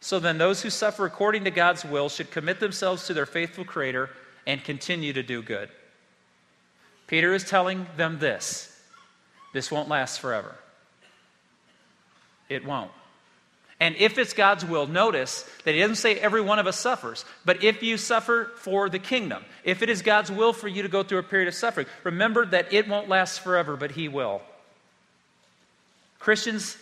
So 0.00 0.18
then, 0.18 0.38
those 0.38 0.62
who 0.62 0.70
suffer 0.70 1.06
according 1.06 1.44
to 1.44 1.50
God's 1.50 1.84
will 1.84 2.08
should 2.08 2.30
commit 2.30 2.60
themselves 2.60 3.06
to 3.06 3.14
their 3.14 3.26
faithful 3.26 3.64
Creator 3.64 4.10
and 4.46 4.64
continue 4.64 5.12
to 5.12 5.22
do 5.22 5.42
good. 5.42 5.68
Peter 7.12 7.34
is 7.34 7.44
telling 7.44 7.86
them 7.98 8.18
this 8.18 8.74
this 9.52 9.70
won't 9.70 9.86
last 9.86 10.18
forever. 10.18 10.54
It 12.48 12.64
won't. 12.64 12.90
And 13.80 13.94
if 13.96 14.16
it's 14.16 14.32
God's 14.32 14.64
will, 14.64 14.86
notice 14.86 15.46
that 15.64 15.74
he 15.74 15.80
doesn't 15.82 15.96
say 15.96 16.14
every 16.14 16.40
one 16.40 16.58
of 16.58 16.66
us 16.66 16.80
suffers, 16.80 17.26
but 17.44 17.62
if 17.62 17.82
you 17.82 17.98
suffer 17.98 18.50
for 18.56 18.88
the 18.88 18.98
kingdom, 18.98 19.44
if 19.62 19.82
it 19.82 19.90
is 19.90 20.00
God's 20.00 20.32
will 20.32 20.54
for 20.54 20.68
you 20.68 20.80
to 20.84 20.88
go 20.88 21.02
through 21.02 21.18
a 21.18 21.22
period 21.22 21.48
of 21.48 21.54
suffering, 21.54 21.86
remember 22.02 22.46
that 22.46 22.72
it 22.72 22.88
won't 22.88 23.10
last 23.10 23.40
forever, 23.40 23.76
but 23.76 23.90
he 23.90 24.08
will. 24.08 24.40
Christians, 26.18 26.78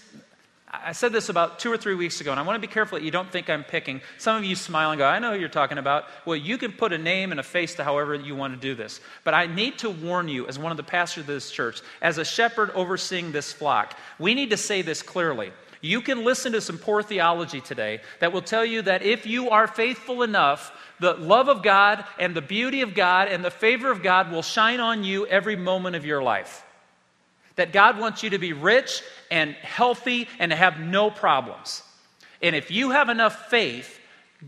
I 0.72 0.92
said 0.92 1.12
this 1.12 1.28
about 1.28 1.58
two 1.58 1.72
or 1.72 1.76
three 1.76 1.96
weeks 1.96 2.20
ago, 2.20 2.30
and 2.30 2.38
I 2.38 2.44
want 2.44 2.54
to 2.54 2.66
be 2.66 2.72
careful 2.72 2.96
that 2.96 3.04
you 3.04 3.10
don't 3.10 3.30
think 3.30 3.50
I'm 3.50 3.64
picking. 3.64 4.00
Some 4.18 4.36
of 4.36 4.44
you 4.44 4.54
smile 4.54 4.92
and 4.92 4.98
go, 4.98 5.04
I 5.04 5.18
know 5.18 5.32
who 5.32 5.38
you're 5.40 5.48
talking 5.48 5.78
about. 5.78 6.04
Well, 6.24 6.36
you 6.36 6.58
can 6.58 6.70
put 6.70 6.92
a 6.92 6.98
name 6.98 7.32
and 7.32 7.40
a 7.40 7.42
face 7.42 7.74
to 7.74 7.84
however 7.84 8.14
you 8.14 8.36
want 8.36 8.54
to 8.54 8.60
do 8.60 8.76
this. 8.76 9.00
But 9.24 9.34
I 9.34 9.46
need 9.46 9.78
to 9.78 9.90
warn 9.90 10.28
you, 10.28 10.46
as 10.46 10.60
one 10.60 10.70
of 10.70 10.76
the 10.76 10.84
pastors 10.84 11.22
of 11.22 11.26
this 11.26 11.50
church, 11.50 11.80
as 12.00 12.18
a 12.18 12.24
shepherd 12.24 12.70
overseeing 12.70 13.32
this 13.32 13.52
flock, 13.52 13.98
we 14.20 14.32
need 14.32 14.50
to 14.50 14.56
say 14.56 14.80
this 14.82 15.02
clearly. 15.02 15.52
You 15.80 16.02
can 16.02 16.24
listen 16.24 16.52
to 16.52 16.60
some 16.60 16.78
poor 16.78 17.02
theology 17.02 17.60
today 17.60 18.00
that 18.20 18.32
will 18.32 18.42
tell 18.42 18.64
you 18.64 18.82
that 18.82 19.02
if 19.02 19.26
you 19.26 19.50
are 19.50 19.66
faithful 19.66 20.22
enough, 20.22 20.72
the 21.00 21.14
love 21.14 21.48
of 21.48 21.64
God 21.64 22.04
and 22.18 22.36
the 22.36 22.42
beauty 22.42 22.82
of 22.82 22.94
God 22.94 23.26
and 23.28 23.44
the 23.44 23.50
favor 23.50 23.90
of 23.90 24.02
God 24.02 24.30
will 24.30 24.42
shine 24.42 24.78
on 24.78 25.02
you 25.02 25.26
every 25.26 25.56
moment 25.56 25.96
of 25.96 26.04
your 26.04 26.22
life. 26.22 26.64
That 27.60 27.74
God 27.74 27.98
wants 27.98 28.22
you 28.22 28.30
to 28.30 28.38
be 28.38 28.54
rich 28.54 29.02
and 29.30 29.52
healthy 29.52 30.28
and 30.38 30.50
to 30.50 30.56
have 30.56 30.80
no 30.80 31.10
problems. 31.10 31.82
And 32.40 32.56
if 32.56 32.70
you 32.70 32.88
have 32.92 33.10
enough 33.10 33.50
faith, 33.50 34.00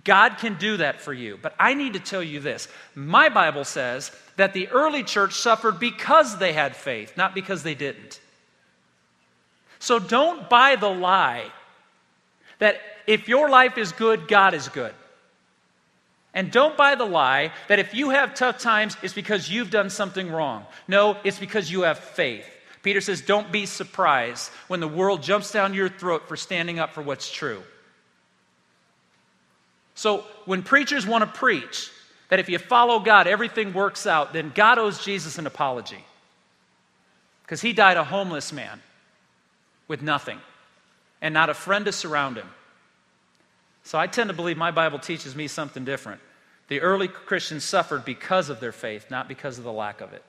God 0.03 0.39
can 0.39 0.55
do 0.55 0.79
that 0.79 0.99
for 0.99 1.13
you. 1.13 1.39
But 1.41 1.55
I 1.61 1.75
need 1.75 1.93
to 1.93 2.01
tell 2.01 2.23
you 2.23 2.41
this 2.41 2.69
my 2.95 3.29
Bible 3.29 3.65
says 3.65 4.11
that 4.37 4.55
the 4.55 4.69
early 4.69 5.03
church 5.03 5.35
suffered 5.35 5.79
because 5.79 6.39
they 6.39 6.55
had 6.55 6.75
faith, 6.75 7.15
not 7.19 7.35
because 7.35 7.63
they 7.63 7.75
didn't. 7.75 8.19
So 9.79 9.99
don't 9.99 10.49
buy 10.49 10.77
the 10.77 10.89
lie 10.89 11.53
that 12.61 12.77
if 13.07 13.29
your 13.29 13.51
life 13.51 13.77
is 13.77 13.93
good, 13.93 14.27
God 14.27 14.55
is 14.55 14.71
good. 14.71 14.95
And 16.33 16.51
don't 16.51 16.79
buy 16.79 16.95
the 16.95 17.05
lie 17.05 17.53
that 17.69 17.79
if 17.79 17.93
you 17.93 18.09
have 18.09 18.33
tough 18.33 18.59
times, 18.59 18.97
it's 19.03 19.13
because 19.13 19.51
you've 19.51 19.71
done 19.71 19.91
something 19.91 20.33
wrong. 20.33 20.65
No, 20.89 21.19
it's 21.25 21.39
because 21.39 21.71
you 21.71 21.83
have 21.83 21.99
faith. 21.99 22.49
Peter 22.83 23.01
says, 23.01 23.21
Don't 23.21 23.53
be 23.53 23.67
surprised 23.67 24.51
when 24.69 24.81
the 24.81 24.89
world 24.89 25.23
jumps 25.23 25.53
down 25.53 25.75
your 25.75 25.89
throat 25.89 26.29
for 26.29 26.37
standing 26.37 26.79
up 26.79 26.93
for 26.93 27.03
what's 27.03 27.31
true. 27.31 27.63
So, 29.95 30.25
when 30.47 30.63
preachers 30.63 31.07
want 31.07 31.23
to 31.23 31.39
preach 31.39 31.91
that 32.29 32.41
if 32.41 32.49
you 32.49 32.59
follow 32.59 32.99
God, 32.99 33.27
everything 33.27 33.73
works 33.73 34.07
out, 34.07 34.33
then 34.33 34.53
God 34.55 34.79
owes 34.79 35.05
Jesus 35.05 35.39
an 35.39 35.47
apology. 35.47 36.05
Because 37.45 37.61
he 37.61 37.73
died 37.73 37.99
a 37.99 38.05
homeless 38.05 38.53
man 38.53 38.81
with 39.87 40.01
nothing 40.01 40.39
and 41.21 41.35
not 41.35 41.51
a 41.51 41.55
friend 41.55 41.85
to 41.85 41.93
surround 41.93 42.37
him. 42.37 42.49
So 43.85 43.99
I 43.99 44.07
tend 44.07 44.31
to 44.31 44.35
believe 44.35 44.57
my 44.57 44.71
Bible 44.71 44.99
teaches 44.99 45.37
me 45.37 45.49
something 45.49 45.85
different. 45.85 46.21
The 46.69 46.81
early 46.81 47.09
Christians 47.09 47.65
suffered 47.65 48.05
because 48.05 48.49
of 48.49 48.61
their 48.61 48.73
faith, 48.73 49.11
not 49.11 49.29
because 49.29 49.59
of 49.59 49.65
the 49.65 49.73
lack 49.73 50.01
of 50.01 50.13
it. 50.15 50.25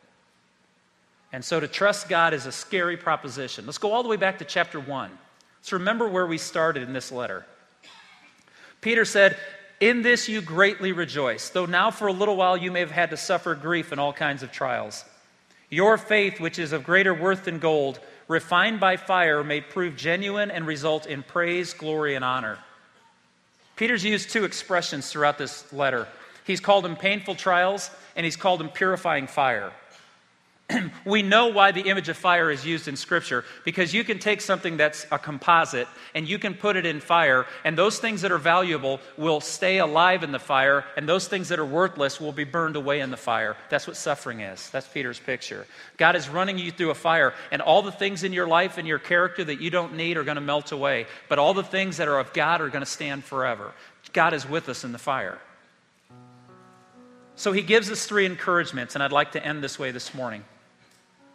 And 1.33 1.43
so 1.43 1.59
to 1.59 1.67
trust 1.67 2.07
God 2.07 2.35
is 2.35 2.45
a 2.45 2.51
scary 2.51 2.95
proposition. 2.95 3.65
Let's 3.65 3.79
go 3.79 3.91
all 3.91 4.03
the 4.03 4.09
way 4.09 4.17
back 4.17 4.37
to 4.37 4.45
chapter 4.45 4.79
1. 4.79 5.11
Let's 5.59 5.73
remember 5.73 6.07
where 6.07 6.27
we 6.27 6.37
started 6.37 6.83
in 6.83 6.93
this 6.93 7.11
letter. 7.11 7.43
Peter 8.81 9.03
said, 9.03 9.35
In 9.79 10.03
this 10.03 10.29
you 10.29 10.41
greatly 10.41 10.91
rejoice, 10.91 11.49
though 11.49 11.65
now 11.65 11.89
for 11.89 12.07
a 12.07 12.13
little 12.13 12.35
while 12.35 12.55
you 12.55 12.71
may 12.71 12.81
have 12.81 12.91
had 12.91 13.09
to 13.09 13.17
suffer 13.17 13.55
grief 13.55 13.91
and 13.91 13.99
all 13.99 14.13
kinds 14.13 14.43
of 14.43 14.51
trials. 14.51 15.05
Your 15.71 15.97
faith, 15.97 16.39
which 16.39 16.59
is 16.59 16.71
of 16.71 16.83
greater 16.83 17.15
worth 17.15 17.45
than 17.45 17.57
gold, 17.57 17.99
refined 18.27 18.79
by 18.79 18.95
fire, 18.95 19.43
may 19.43 19.59
prove 19.59 19.95
genuine 19.95 20.51
and 20.51 20.67
result 20.67 21.07
in 21.07 21.23
praise, 21.23 21.73
glory, 21.73 22.13
and 22.13 22.23
honor. 22.23 22.59
Peter's 23.75 24.05
used 24.05 24.29
two 24.29 24.43
expressions 24.43 25.09
throughout 25.09 25.39
this 25.39 25.73
letter. 25.73 26.07
He's 26.45 26.59
called 26.59 26.85
them 26.85 26.95
painful 26.95 27.33
trials, 27.33 27.89
and 28.15 28.23
he's 28.23 28.35
called 28.35 28.59
them 28.59 28.69
purifying 28.69 29.25
fire. 29.25 29.71
we 31.05 31.21
know 31.21 31.47
why 31.47 31.71
the 31.71 31.81
image 31.81 32.09
of 32.09 32.17
fire 32.17 32.51
is 32.51 32.65
used 32.65 32.87
in 32.87 32.95
Scripture 32.95 33.43
because 33.63 33.93
you 33.93 34.03
can 34.03 34.19
take 34.19 34.41
something 34.41 34.77
that's 34.77 35.05
a 35.11 35.19
composite 35.19 35.87
and 36.15 36.27
you 36.27 36.39
can 36.39 36.53
put 36.53 36.75
it 36.75 36.85
in 36.85 36.99
fire, 36.99 37.45
and 37.63 37.77
those 37.77 37.99
things 37.99 38.21
that 38.21 38.31
are 38.31 38.37
valuable 38.37 38.99
will 39.17 39.41
stay 39.41 39.79
alive 39.79 40.23
in 40.23 40.31
the 40.31 40.39
fire, 40.39 40.85
and 40.95 41.07
those 41.07 41.27
things 41.27 41.49
that 41.49 41.59
are 41.59 41.65
worthless 41.65 42.19
will 42.19 42.31
be 42.31 42.43
burned 42.43 42.75
away 42.75 42.99
in 42.99 43.11
the 43.11 43.17
fire. 43.17 43.55
That's 43.69 43.87
what 43.87 43.97
suffering 43.97 44.41
is. 44.41 44.69
That's 44.69 44.87
Peter's 44.87 45.19
picture. 45.19 45.65
God 45.97 46.15
is 46.15 46.29
running 46.29 46.57
you 46.57 46.71
through 46.71 46.91
a 46.91 46.95
fire, 46.95 47.33
and 47.51 47.61
all 47.61 47.81
the 47.81 47.91
things 47.91 48.23
in 48.23 48.33
your 48.33 48.47
life 48.47 48.77
and 48.77 48.87
your 48.87 48.99
character 48.99 49.43
that 49.43 49.61
you 49.61 49.69
don't 49.69 49.95
need 49.95 50.17
are 50.17 50.23
going 50.23 50.35
to 50.35 50.41
melt 50.41 50.71
away, 50.71 51.07
but 51.29 51.39
all 51.39 51.53
the 51.53 51.63
things 51.63 51.97
that 51.97 52.07
are 52.07 52.19
of 52.19 52.33
God 52.33 52.61
are 52.61 52.69
going 52.69 52.83
to 52.83 52.89
stand 52.89 53.23
forever. 53.23 53.73
God 54.13 54.33
is 54.33 54.47
with 54.47 54.69
us 54.69 54.83
in 54.83 54.91
the 54.91 54.99
fire. 54.99 55.39
So 57.35 57.51
he 57.51 57.61
gives 57.61 57.89
us 57.89 58.05
three 58.05 58.25
encouragements, 58.25 58.93
and 58.93 59.03
I'd 59.03 59.11
like 59.11 59.31
to 59.31 59.43
end 59.43 59.63
this 59.63 59.79
way 59.79 59.91
this 59.91 60.13
morning. 60.13 60.43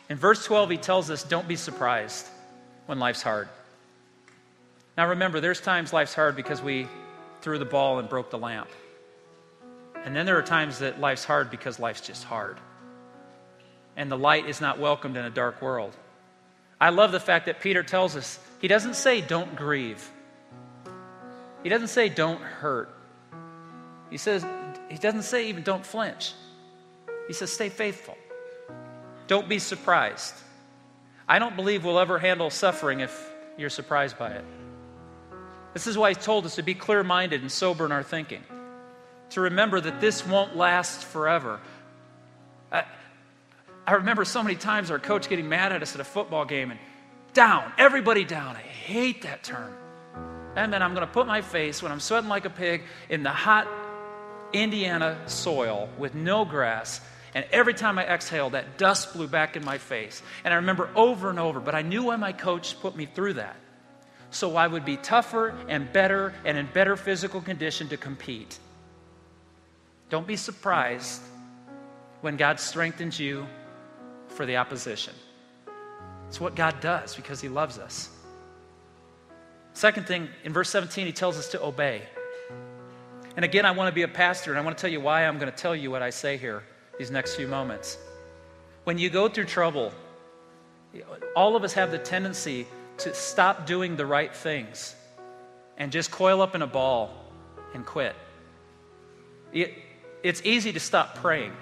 In 0.08 0.16
verse 0.16 0.44
12, 0.44 0.70
he 0.70 0.76
tells 0.76 1.10
us, 1.10 1.22
Don't 1.22 1.46
be 1.46 1.56
surprised 1.56 2.26
when 2.86 2.98
life's 2.98 3.22
hard. 3.22 3.48
Now 4.96 5.08
remember, 5.08 5.40
there's 5.40 5.60
times 5.60 5.92
life's 5.92 6.14
hard 6.14 6.34
because 6.34 6.62
we 6.62 6.88
threw 7.40 7.58
the 7.58 7.64
ball 7.64 7.98
and 7.98 8.08
broke 8.08 8.30
the 8.30 8.38
lamp. 8.38 8.68
And 10.04 10.16
then 10.16 10.26
there 10.26 10.38
are 10.38 10.42
times 10.42 10.78
that 10.78 11.00
life's 11.00 11.24
hard 11.24 11.50
because 11.50 11.78
life's 11.78 12.00
just 12.00 12.24
hard. 12.24 12.58
And 13.96 14.10
the 14.10 14.18
light 14.18 14.48
is 14.48 14.60
not 14.60 14.78
welcomed 14.78 15.16
in 15.16 15.24
a 15.24 15.30
dark 15.30 15.60
world. 15.60 15.94
I 16.80 16.90
love 16.90 17.12
the 17.12 17.20
fact 17.20 17.46
that 17.46 17.60
Peter 17.60 17.82
tells 17.82 18.16
us, 18.16 18.38
he 18.60 18.68
doesn't 18.68 18.94
say 18.94 19.20
don't 19.20 19.54
grieve. 19.56 20.08
He 21.62 21.68
doesn't 21.68 21.88
say 21.88 22.08
don't 22.08 22.40
hurt. 22.40 22.94
He 24.10 24.16
says, 24.16 24.46
he 24.88 24.96
doesn't 24.96 25.22
say 25.22 25.48
even 25.48 25.62
don't 25.62 25.84
flinch. 25.84 26.32
He 27.26 27.34
says 27.34 27.52
stay 27.52 27.68
faithful. 27.68 28.16
Don't 29.28 29.48
be 29.48 29.58
surprised. 29.60 30.34
I 31.28 31.38
don't 31.38 31.54
believe 31.54 31.84
we'll 31.84 32.00
ever 32.00 32.18
handle 32.18 32.50
suffering 32.50 33.00
if 33.00 33.30
you're 33.56 33.70
surprised 33.70 34.18
by 34.18 34.30
it. 34.30 34.44
This 35.74 35.86
is 35.86 35.96
why 35.96 36.08
he 36.08 36.14
told 36.14 36.46
us 36.46 36.56
to 36.56 36.62
be 36.62 36.74
clear 36.74 37.04
minded 37.04 37.42
and 37.42 37.52
sober 37.52 37.84
in 37.84 37.92
our 37.92 38.02
thinking, 38.02 38.42
to 39.30 39.42
remember 39.42 39.80
that 39.80 40.00
this 40.00 40.26
won't 40.26 40.56
last 40.56 41.04
forever. 41.04 41.60
I, 42.72 42.84
I 43.86 43.92
remember 43.92 44.24
so 44.24 44.42
many 44.42 44.56
times 44.56 44.90
our 44.90 44.98
coach 44.98 45.28
getting 45.28 45.48
mad 45.48 45.72
at 45.72 45.82
us 45.82 45.94
at 45.94 46.00
a 46.00 46.04
football 46.04 46.46
game 46.46 46.70
and 46.70 46.80
down, 47.34 47.70
everybody 47.76 48.24
down. 48.24 48.56
I 48.56 48.60
hate 48.60 49.22
that 49.22 49.44
term. 49.44 49.74
And 50.56 50.72
then 50.72 50.82
I'm 50.82 50.94
going 50.94 51.06
to 51.06 51.12
put 51.12 51.26
my 51.26 51.42
face 51.42 51.82
when 51.82 51.92
I'm 51.92 52.00
sweating 52.00 52.30
like 52.30 52.46
a 52.46 52.50
pig 52.50 52.82
in 53.10 53.22
the 53.22 53.30
hot 53.30 53.68
Indiana 54.54 55.20
soil 55.26 55.90
with 55.98 56.14
no 56.14 56.46
grass 56.46 57.02
and 57.38 57.46
every 57.52 57.72
time 57.72 58.00
I 58.00 58.04
exhaled, 58.04 58.54
that 58.54 58.78
dust 58.78 59.12
blew 59.12 59.28
back 59.28 59.54
in 59.54 59.64
my 59.64 59.78
face. 59.78 60.24
And 60.42 60.52
I 60.52 60.56
remember 60.56 60.90
over 60.96 61.30
and 61.30 61.38
over, 61.38 61.60
but 61.60 61.72
I 61.72 61.82
knew 61.82 62.02
why 62.02 62.16
my 62.16 62.32
coach 62.32 62.80
put 62.80 62.96
me 62.96 63.06
through 63.06 63.34
that. 63.34 63.54
So 64.32 64.56
I 64.56 64.66
would 64.66 64.84
be 64.84 64.96
tougher 64.96 65.54
and 65.68 65.92
better 65.92 66.34
and 66.44 66.58
in 66.58 66.66
better 66.74 66.96
physical 66.96 67.40
condition 67.40 67.90
to 67.90 67.96
compete. 67.96 68.58
Don't 70.10 70.26
be 70.26 70.34
surprised 70.34 71.22
when 72.22 72.36
God 72.36 72.58
strengthens 72.58 73.20
you 73.20 73.46
for 74.26 74.44
the 74.44 74.56
opposition. 74.56 75.14
It's 76.26 76.40
what 76.40 76.56
God 76.56 76.80
does 76.80 77.14
because 77.14 77.40
He 77.40 77.48
loves 77.48 77.78
us. 77.78 78.10
Second 79.74 80.08
thing, 80.08 80.26
in 80.42 80.52
verse 80.52 80.70
17, 80.70 81.06
He 81.06 81.12
tells 81.12 81.38
us 81.38 81.50
to 81.50 81.62
obey. 81.62 82.02
And 83.36 83.44
again, 83.44 83.64
I 83.64 83.70
want 83.70 83.86
to 83.86 83.94
be 83.94 84.02
a 84.02 84.08
pastor, 84.08 84.50
and 84.50 84.58
I 84.58 84.62
want 84.62 84.76
to 84.76 84.80
tell 84.80 84.90
you 84.90 84.98
why 84.98 85.24
I'm 85.24 85.38
going 85.38 85.52
to 85.52 85.56
tell 85.56 85.76
you 85.76 85.92
what 85.92 86.02
I 86.02 86.10
say 86.10 86.36
here 86.36 86.64
these 86.98 87.10
next 87.10 87.36
few 87.36 87.46
moments. 87.46 87.98
When 88.84 88.98
you 88.98 89.10
go 89.10 89.28
through 89.28 89.44
trouble, 89.44 89.92
all 91.36 91.56
of 91.56 91.64
us 91.64 91.72
have 91.74 91.90
the 91.90 91.98
tendency 91.98 92.66
to 92.98 93.14
stop 93.14 93.66
doing 93.66 93.96
the 93.96 94.06
right 94.06 94.34
things 94.34 94.96
and 95.76 95.92
just 95.92 96.10
coil 96.10 96.42
up 96.42 96.54
in 96.54 96.62
a 96.62 96.66
ball 96.66 97.14
and 97.74 97.86
quit. 97.86 98.16
It, 99.52 99.74
it's 100.22 100.42
easy 100.44 100.72
to 100.72 100.80
stop 100.80 101.14
praying 101.16 101.52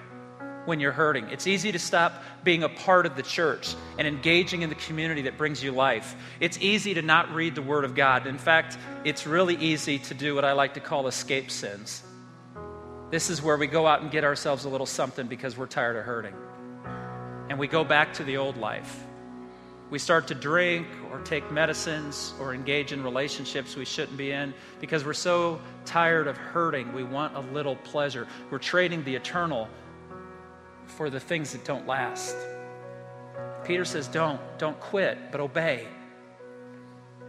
when 0.65 0.81
you're 0.81 0.93
hurting. 0.93 1.29
It's 1.31 1.47
easy 1.47 1.73
to 1.73 1.79
stop 1.79 2.23
being 2.43 2.63
a 2.63 2.69
part 2.69 3.07
of 3.07 3.17
the 3.17 3.23
church 3.23 3.75
and 3.99 4.07
engaging 4.07 4.63
in 4.63 4.69
the 4.69 4.75
community 4.75 5.23
that 5.23 5.39
brings 5.39 5.63
you 5.63 5.73
life. 5.73 6.17
It's 6.41 6.59
easy 6.59 6.95
to 6.95 7.03
not 7.03 7.33
read 7.33 7.55
the 7.55 7.63
Word 7.63 7.85
of 7.85 7.95
God. 7.95 8.27
In 8.27 8.39
fact, 8.39 8.77
it's 9.05 9.27
really 9.27 9.57
easy 9.57 9.99
to 9.99 10.15
do 10.15 10.35
what 10.35 10.45
I 10.45 10.53
like 10.53 10.75
to 10.75 10.81
call 10.81 11.07
escape 11.07 11.51
sins. 11.51 12.03
This 13.09 13.31
is 13.31 13.41
where 13.41 13.57
we 13.57 13.69
go 13.69 13.87
out 13.87 14.03
and 14.03 14.11
get 14.11 14.25
ourselves 14.25 14.65
a 14.65 14.69
little 14.69 14.87
something 14.87 15.29
because 15.29 15.57
we're 15.57 15.67
tired 15.67 15.97
of 15.97 16.05
hurting. 16.05 16.35
And 17.49 17.59
we 17.59 17.69
go 17.69 17.85
back 17.85 18.15
to 18.15 18.25
the 18.25 18.37
old 18.37 18.57
life. 18.57 19.05
We 19.91 20.01
start 20.01 20.27
to 20.29 20.35
drink 20.35 20.89
or 21.13 21.21
take 21.21 21.53
medicines 21.53 22.35
or 22.41 22.53
engage 22.53 22.93
in 22.93 23.05
relationships 23.05 23.77
we 23.77 23.85
shouldn't 23.85 24.17
be 24.17 24.33
in 24.33 24.53
because 24.81 25.05
we're 25.05 25.13
so 25.13 25.61
tired 25.85 26.27
of 26.27 26.37
hurting. 26.37 26.93
We 26.93 27.05
want 27.05 27.37
a 27.37 27.41
little 27.41 27.77
pleasure. 27.77 28.27
We're 28.51 28.59
trading 28.59 29.05
the 29.05 29.15
eternal 29.15 29.69
for 30.87 31.09
the 31.09 31.21
things 31.21 31.53
that 31.53 31.65
don't 31.65 31.87
last. 31.87 32.35
Peter 33.65 33.85
says, 33.85 34.09
Don't, 34.09 34.41
don't 34.59 34.79
quit, 34.81 35.31
but 35.31 35.41
obey. 35.41 35.87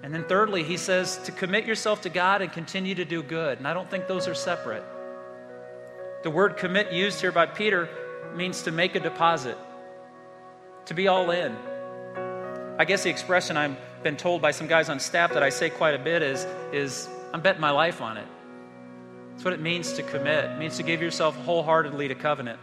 And 0.01 0.11
then, 0.11 0.23
thirdly, 0.23 0.63
he 0.63 0.77
says 0.77 1.17
to 1.25 1.31
commit 1.31 1.65
yourself 1.65 2.01
to 2.01 2.09
God 2.09 2.41
and 2.41 2.51
continue 2.51 2.95
to 2.95 3.05
do 3.05 3.21
good. 3.21 3.59
And 3.59 3.67
I 3.67 3.73
don't 3.75 3.89
think 3.89 4.07
those 4.07 4.27
are 4.27 4.35
separate. 4.35 4.83
The 6.23 6.31
word 6.31 6.57
commit 6.57 6.91
used 6.91 7.21
here 7.21 7.31
by 7.31 7.45
Peter 7.45 7.87
means 8.35 8.63
to 8.63 8.71
make 8.71 8.95
a 8.95 8.99
deposit, 8.99 9.57
to 10.85 10.93
be 10.93 11.07
all 11.07 11.29
in. 11.31 11.55
I 12.79 12.85
guess 12.85 13.03
the 13.03 13.09
expression 13.09 13.57
I've 13.57 13.77
been 14.03 14.17
told 14.17 14.41
by 14.41 14.51
some 14.51 14.67
guys 14.67 14.89
on 14.89 14.99
staff 14.99 15.33
that 15.33 15.43
I 15.43 15.49
say 15.49 15.69
quite 15.69 15.95
a 15.95 15.99
bit 15.99 16.21
is, 16.21 16.45
is 16.71 17.07
I'm 17.33 17.41
betting 17.41 17.61
my 17.61 17.71
life 17.71 18.01
on 18.01 18.17
it. 18.17 18.27
That's 19.31 19.45
what 19.45 19.53
it 19.53 19.61
means 19.61 19.93
to 19.93 20.03
commit. 20.03 20.45
It 20.45 20.57
means 20.57 20.77
to 20.77 20.83
give 20.83 21.01
yourself 21.01 21.35
wholeheartedly 21.37 22.07
to 22.07 22.15
covenant. 22.15 22.59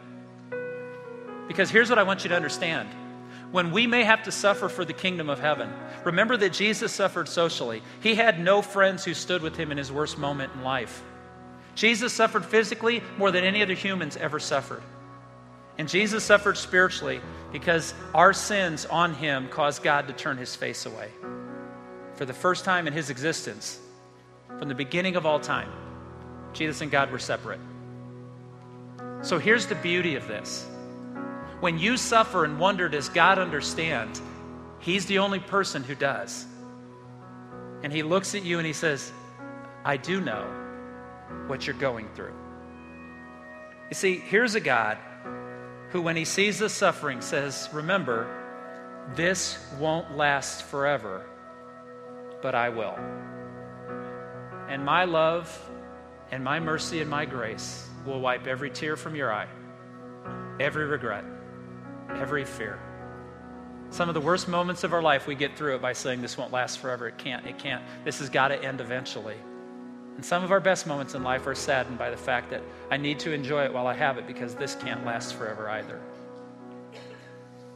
Because 1.47 1.71
here's 1.71 1.89
what 1.89 1.99
I 1.99 2.03
want 2.03 2.25
you 2.25 2.31
to 2.31 2.37
understand. 2.37 2.89
When 3.53 3.71
we 3.71 3.87
may 3.87 4.03
have 4.03 4.25
to 4.25 4.33
suffer 4.33 4.69
for 4.69 4.85
the 4.85 4.93
kingdom 4.93 5.31
of 5.31 5.39
heaven, 5.39 5.73
remember 6.05 6.37
that 6.37 6.53
Jesus 6.53 6.91
suffered 6.91 7.29
socially. 7.29 7.83
He 8.01 8.17
had 8.17 8.41
no 8.41 8.63
friends 8.63 9.05
who 9.05 9.15
stood 9.15 9.43
with 9.43 9.55
him 9.55 9.71
in 9.71 9.79
his 9.79 9.93
worst 9.93 10.19
moment 10.19 10.53
in 10.55 10.63
life. 10.63 11.05
Jesus 11.75 12.13
suffered 12.13 12.45
physically 12.45 13.03
more 13.19 13.31
than 13.31 13.45
any 13.45 13.63
other 13.63 13.75
humans 13.75 14.17
ever 14.17 14.39
suffered. 14.39 14.83
And 15.77 15.89
Jesus 15.89 16.23
suffered 16.23 16.57
spiritually 16.57 17.21
because 17.53 17.95
our 18.15 18.33
sins 18.33 18.87
on 18.87 19.15
him 19.15 19.49
caused 19.49 19.83
God 19.83 20.07
to 20.07 20.13
turn 20.13 20.37
his 20.37 20.55
face 20.55 20.87
away. 20.87 21.11
For 22.15 22.25
the 22.25 22.33
first 22.33 22.65
time 22.65 22.87
in 22.87 22.93
his 22.93 23.11
existence, 23.11 23.81
from 24.59 24.69
the 24.69 24.75
beginning 24.75 25.17
of 25.17 25.27
all 25.27 25.41
time, 25.41 25.71
Jesus 26.53 26.81
and 26.81 26.91
God 26.91 27.11
were 27.11 27.19
separate. 27.19 27.59
So 29.23 29.39
here's 29.39 29.67
the 29.67 29.75
beauty 29.75 30.15
of 30.15 30.29
this. 30.29 30.65
When 31.59 31.79
you 31.79 31.97
suffer 31.97 32.45
and 32.45 32.61
wonder, 32.61 32.89
does 32.89 33.09
God 33.09 33.39
understand? 33.39 34.21
He's 34.79 35.07
the 35.07 35.19
only 35.19 35.41
person 35.41 35.83
who 35.83 35.97
does. 35.97 36.47
And 37.83 37.93
he 37.93 38.05
looks 38.05 38.35
at 38.37 38.45
you 38.45 38.59
and 38.59 38.67
he 38.67 38.73
says, 38.73 39.11
I 39.85 39.97
do 39.97 40.21
know 40.21 40.64
what 41.47 41.67
you're 41.67 41.77
going 41.77 42.09
through. 42.15 42.33
You 43.91 43.95
see, 43.95 44.17
here's 44.17 44.55
a 44.55 44.61
God 44.61 44.99
who, 45.91 46.03
when 46.03 46.17
he 46.17 46.25
sees 46.25 46.59
the 46.59 46.69
suffering, 46.69 47.21
says, 47.21 47.69
Remember, 47.73 48.27
this 49.15 49.59
won't 49.79 50.17
last 50.17 50.65
forever, 50.65 51.25
but 52.43 52.55
I 52.55 52.71
will. 52.71 52.97
And 54.69 54.85
my 54.85 55.05
love 55.05 55.71
and 56.31 56.43
my 56.43 56.59
mercy 56.59 57.01
and 57.01 57.11
my 57.11 57.27
grace 57.27 57.89
will 58.07 58.21
wipe 58.21 58.47
every 58.47 58.71
tear 58.71 58.97
from 58.97 59.15
your 59.15 59.33
eye, 59.33 59.49
every 60.59 60.87
regret, 60.87 61.25
every 62.11 62.45
fear. 62.45 62.81
Some 63.91 64.09
of 64.09 64.15
the 64.15 64.21
worst 64.21 64.49
moments 64.49 64.83
of 64.83 64.93
our 64.93 65.03
life, 65.03 65.27
we 65.27 65.37
get 65.37 65.57
through 65.57 65.77
it 65.77 65.83
by 65.83 65.93
saying, 65.93 66.23
This 66.23 66.37
won't 66.37 66.53
last 66.53 66.81
forever. 66.81 67.07
It 67.07 67.19
can't. 67.19 67.47
It 67.47 67.59
can't. 67.59 67.85
This 68.05 68.19
has 68.19 68.29
got 68.29 68.49
to 68.49 68.61
end 68.61 68.81
eventually. 68.81 69.37
And 70.17 70.25
some 70.25 70.45
of 70.45 70.53
our 70.53 70.61
best 70.61 70.87
moments 70.87 71.15
in 71.15 71.23
life 71.23 71.47
are 71.47 71.55
saddened 71.55 71.99
by 71.99 72.11
the 72.11 72.17
fact 72.17 72.51
that 72.51 72.63
I 72.91 72.97
need 72.97 73.19
to 73.21 73.33
enjoy 73.33 73.65
it 73.65 73.73
while 73.73 73.87
I 73.87 73.95
have 73.95 74.17
it 74.19 74.27
because 74.27 74.55
this 74.55 74.75
can't 74.77 75.05
last 75.05 75.35
forever 75.35 75.69
either. 75.69 76.01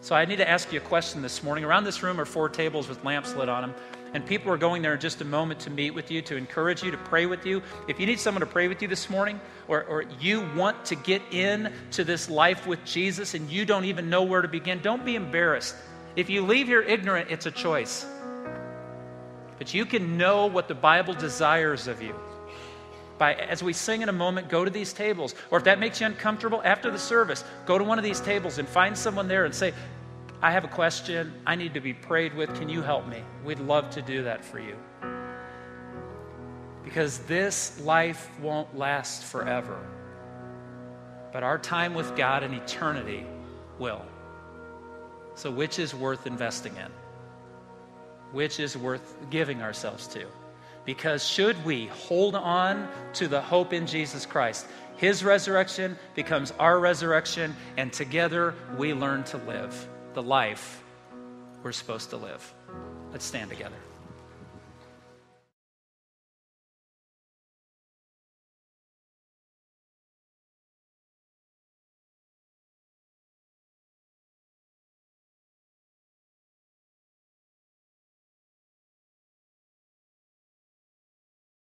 So 0.00 0.14
I 0.14 0.24
need 0.24 0.36
to 0.36 0.48
ask 0.48 0.72
you 0.72 0.78
a 0.78 0.82
question 0.82 1.22
this 1.22 1.42
morning. 1.42 1.64
Around 1.64 1.84
this 1.84 2.02
room 2.02 2.20
are 2.20 2.24
four 2.24 2.48
tables 2.48 2.88
with 2.88 3.04
lamps 3.04 3.34
lit 3.34 3.48
on 3.48 3.62
them. 3.62 3.74
And 4.14 4.24
people 4.24 4.50
are 4.50 4.56
going 4.56 4.80
there 4.80 4.94
in 4.94 5.00
just 5.00 5.20
a 5.20 5.24
moment 5.24 5.60
to 5.60 5.70
meet 5.70 5.90
with 5.90 6.10
you, 6.10 6.22
to 6.22 6.36
encourage 6.36 6.82
you, 6.82 6.90
to 6.90 6.96
pray 6.96 7.26
with 7.26 7.44
you. 7.44 7.60
If 7.88 8.00
you 8.00 8.06
need 8.06 8.18
someone 8.18 8.40
to 8.40 8.46
pray 8.46 8.68
with 8.68 8.80
you 8.80 8.88
this 8.88 9.10
morning, 9.10 9.38
or, 9.66 9.84
or 9.84 10.04
you 10.20 10.48
want 10.56 10.84
to 10.86 10.94
get 10.94 11.20
in 11.30 11.72
to 11.90 12.04
this 12.04 12.30
life 12.30 12.66
with 12.66 12.82
Jesus 12.84 13.34
and 13.34 13.50
you 13.50 13.66
don't 13.66 13.84
even 13.84 14.08
know 14.08 14.22
where 14.22 14.40
to 14.40 14.48
begin, 14.48 14.80
don't 14.80 15.04
be 15.04 15.14
embarrassed. 15.14 15.74
If 16.16 16.30
you 16.30 16.42
leave 16.42 16.68
here 16.68 16.80
ignorant, 16.80 17.30
it's 17.30 17.46
a 17.46 17.50
choice. 17.50 18.06
But 19.58 19.74
you 19.74 19.84
can 19.84 20.16
know 20.16 20.46
what 20.46 20.68
the 20.68 20.74
Bible 20.74 21.12
desires 21.12 21.86
of 21.86 22.00
you. 22.00 22.14
By, 23.18 23.34
as 23.34 23.62
we 23.62 23.72
sing 23.72 24.02
in 24.02 24.08
a 24.08 24.12
moment, 24.12 24.48
go 24.48 24.64
to 24.64 24.70
these 24.70 24.92
tables. 24.92 25.34
Or 25.50 25.58
if 25.58 25.64
that 25.64 25.80
makes 25.80 26.00
you 26.00 26.06
uncomfortable, 26.06 26.62
after 26.64 26.90
the 26.90 26.98
service, 26.98 27.44
go 27.66 27.76
to 27.76 27.84
one 27.84 27.98
of 27.98 28.04
these 28.04 28.20
tables 28.20 28.58
and 28.58 28.68
find 28.68 28.96
someone 28.96 29.26
there 29.26 29.44
and 29.44 29.54
say, 29.54 29.74
I 30.40 30.52
have 30.52 30.64
a 30.64 30.68
question. 30.68 31.32
I 31.44 31.56
need 31.56 31.74
to 31.74 31.80
be 31.80 31.92
prayed 31.92 32.32
with. 32.34 32.54
Can 32.54 32.68
you 32.68 32.80
help 32.80 33.08
me? 33.08 33.22
We'd 33.44 33.58
love 33.58 33.90
to 33.90 34.02
do 34.02 34.22
that 34.22 34.44
for 34.44 34.60
you. 34.60 34.76
Because 36.84 37.18
this 37.20 37.80
life 37.80 38.30
won't 38.40 38.78
last 38.78 39.24
forever. 39.24 39.84
But 41.32 41.42
our 41.42 41.58
time 41.58 41.92
with 41.92 42.16
God 42.16 42.44
in 42.44 42.54
eternity 42.54 43.26
will. 43.78 44.02
So, 45.34 45.50
which 45.50 45.78
is 45.78 45.94
worth 45.94 46.26
investing 46.26 46.76
in? 46.76 46.90
Which 48.32 48.60
is 48.60 48.76
worth 48.76 49.16
giving 49.30 49.60
ourselves 49.60 50.06
to? 50.08 50.26
Because 50.88 51.22
should 51.22 51.62
we 51.66 51.88
hold 51.88 52.34
on 52.34 52.88
to 53.12 53.28
the 53.28 53.42
hope 53.42 53.74
in 53.74 53.86
Jesus 53.86 54.24
Christ, 54.24 54.66
His 54.96 55.22
resurrection 55.22 55.98
becomes 56.14 56.50
our 56.52 56.80
resurrection, 56.80 57.54
and 57.76 57.92
together 57.92 58.54
we 58.78 58.94
learn 58.94 59.22
to 59.24 59.36
live 59.36 59.86
the 60.14 60.22
life 60.22 60.82
we're 61.62 61.72
supposed 61.72 62.08
to 62.08 62.16
live. 62.16 62.54
Let's 63.12 63.26
stand 63.26 63.50
together. 63.50 63.76